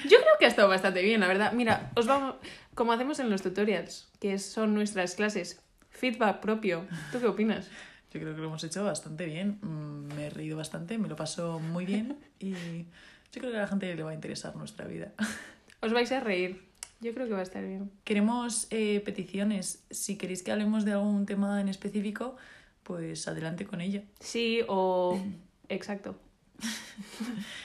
Yo 0.04 0.16
creo 0.16 0.38
que 0.38 0.46
ha 0.46 0.48
estado 0.48 0.68
bastante 0.68 1.02
bien, 1.02 1.20
la 1.20 1.28
verdad. 1.28 1.52
Mira, 1.52 1.90
os 1.94 2.06
vamos, 2.06 2.36
como 2.74 2.92
hacemos 2.92 3.18
en 3.18 3.28
los 3.28 3.42
tutorials, 3.42 4.08
que 4.18 4.38
son 4.38 4.72
nuestras 4.72 5.14
clases, 5.14 5.60
feedback 5.90 6.40
propio. 6.40 6.86
¿Tú 7.12 7.20
qué 7.20 7.26
opinas? 7.26 7.68
Yo 8.12 8.20
creo 8.20 8.34
que 8.34 8.40
lo 8.40 8.48
hemos 8.48 8.62
hecho 8.62 8.84
bastante 8.84 9.24
bien. 9.24 9.58
Mm, 9.62 10.14
me 10.14 10.26
he 10.26 10.30
reído 10.30 10.56
bastante, 10.56 10.98
me 10.98 11.08
lo 11.08 11.16
paso 11.16 11.58
muy 11.60 11.86
bien 11.86 12.18
y 12.38 12.52
yo 12.52 13.40
creo 13.40 13.50
que 13.50 13.56
a 13.56 13.62
la 13.62 13.66
gente 13.66 13.94
le 13.94 14.02
va 14.02 14.10
a 14.10 14.14
interesar 14.14 14.54
nuestra 14.54 14.86
vida. 14.86 15.12
Os 15.80 15.92
vais 15.92 16.12
a 16.12 16.20
reír. 16.20 16.62
Yo 17.00 17.14
creo 17.14 17.26
que 17.26 17.32
va 17.32 17.40
a 17.40 17.42
estar 17.42 17.64
bien. 17.64 17.90
Queremos 18.04 18.68
eh, 18.70 19.00
peticiones. 19.04 19.82
Si 19.90 20.16
queréis 20.16 20.42
que 20.42 20.52
hablemos 20.52 20.84
de 20.84 20.92
algún 20.92 21.26
tema 21.26 21.60
en 21.60 21.68
específico, 21.68 22.36
pues 22.82 23.26
adelante 23.26 23.66
con 23.66 23.80
ella. 23.80 24.02
Sí, 24.20 24.60
o. 24.68 25.18
Exacto. 25.68 26.14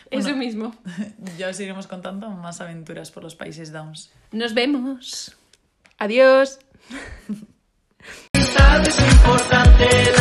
bueno, 0.09 0.27
Eso 0.27 0.35
mismo. 0.35 0.73
Ya 1.37 1.49
os 1.49 1.59
iremos 1.59 1.87
contando 1.87 2.29
más 2.29 2.61
aventuras 2.61 3.11
por 3.11 3.23
los 3.23 3.35
países 3.35 3.71
Downs. 3.73 4.11
Nos 4.31 4.53
vemos. 4.53 5.35
Adiós. 5.99 6.59
importantes 9.27 10.16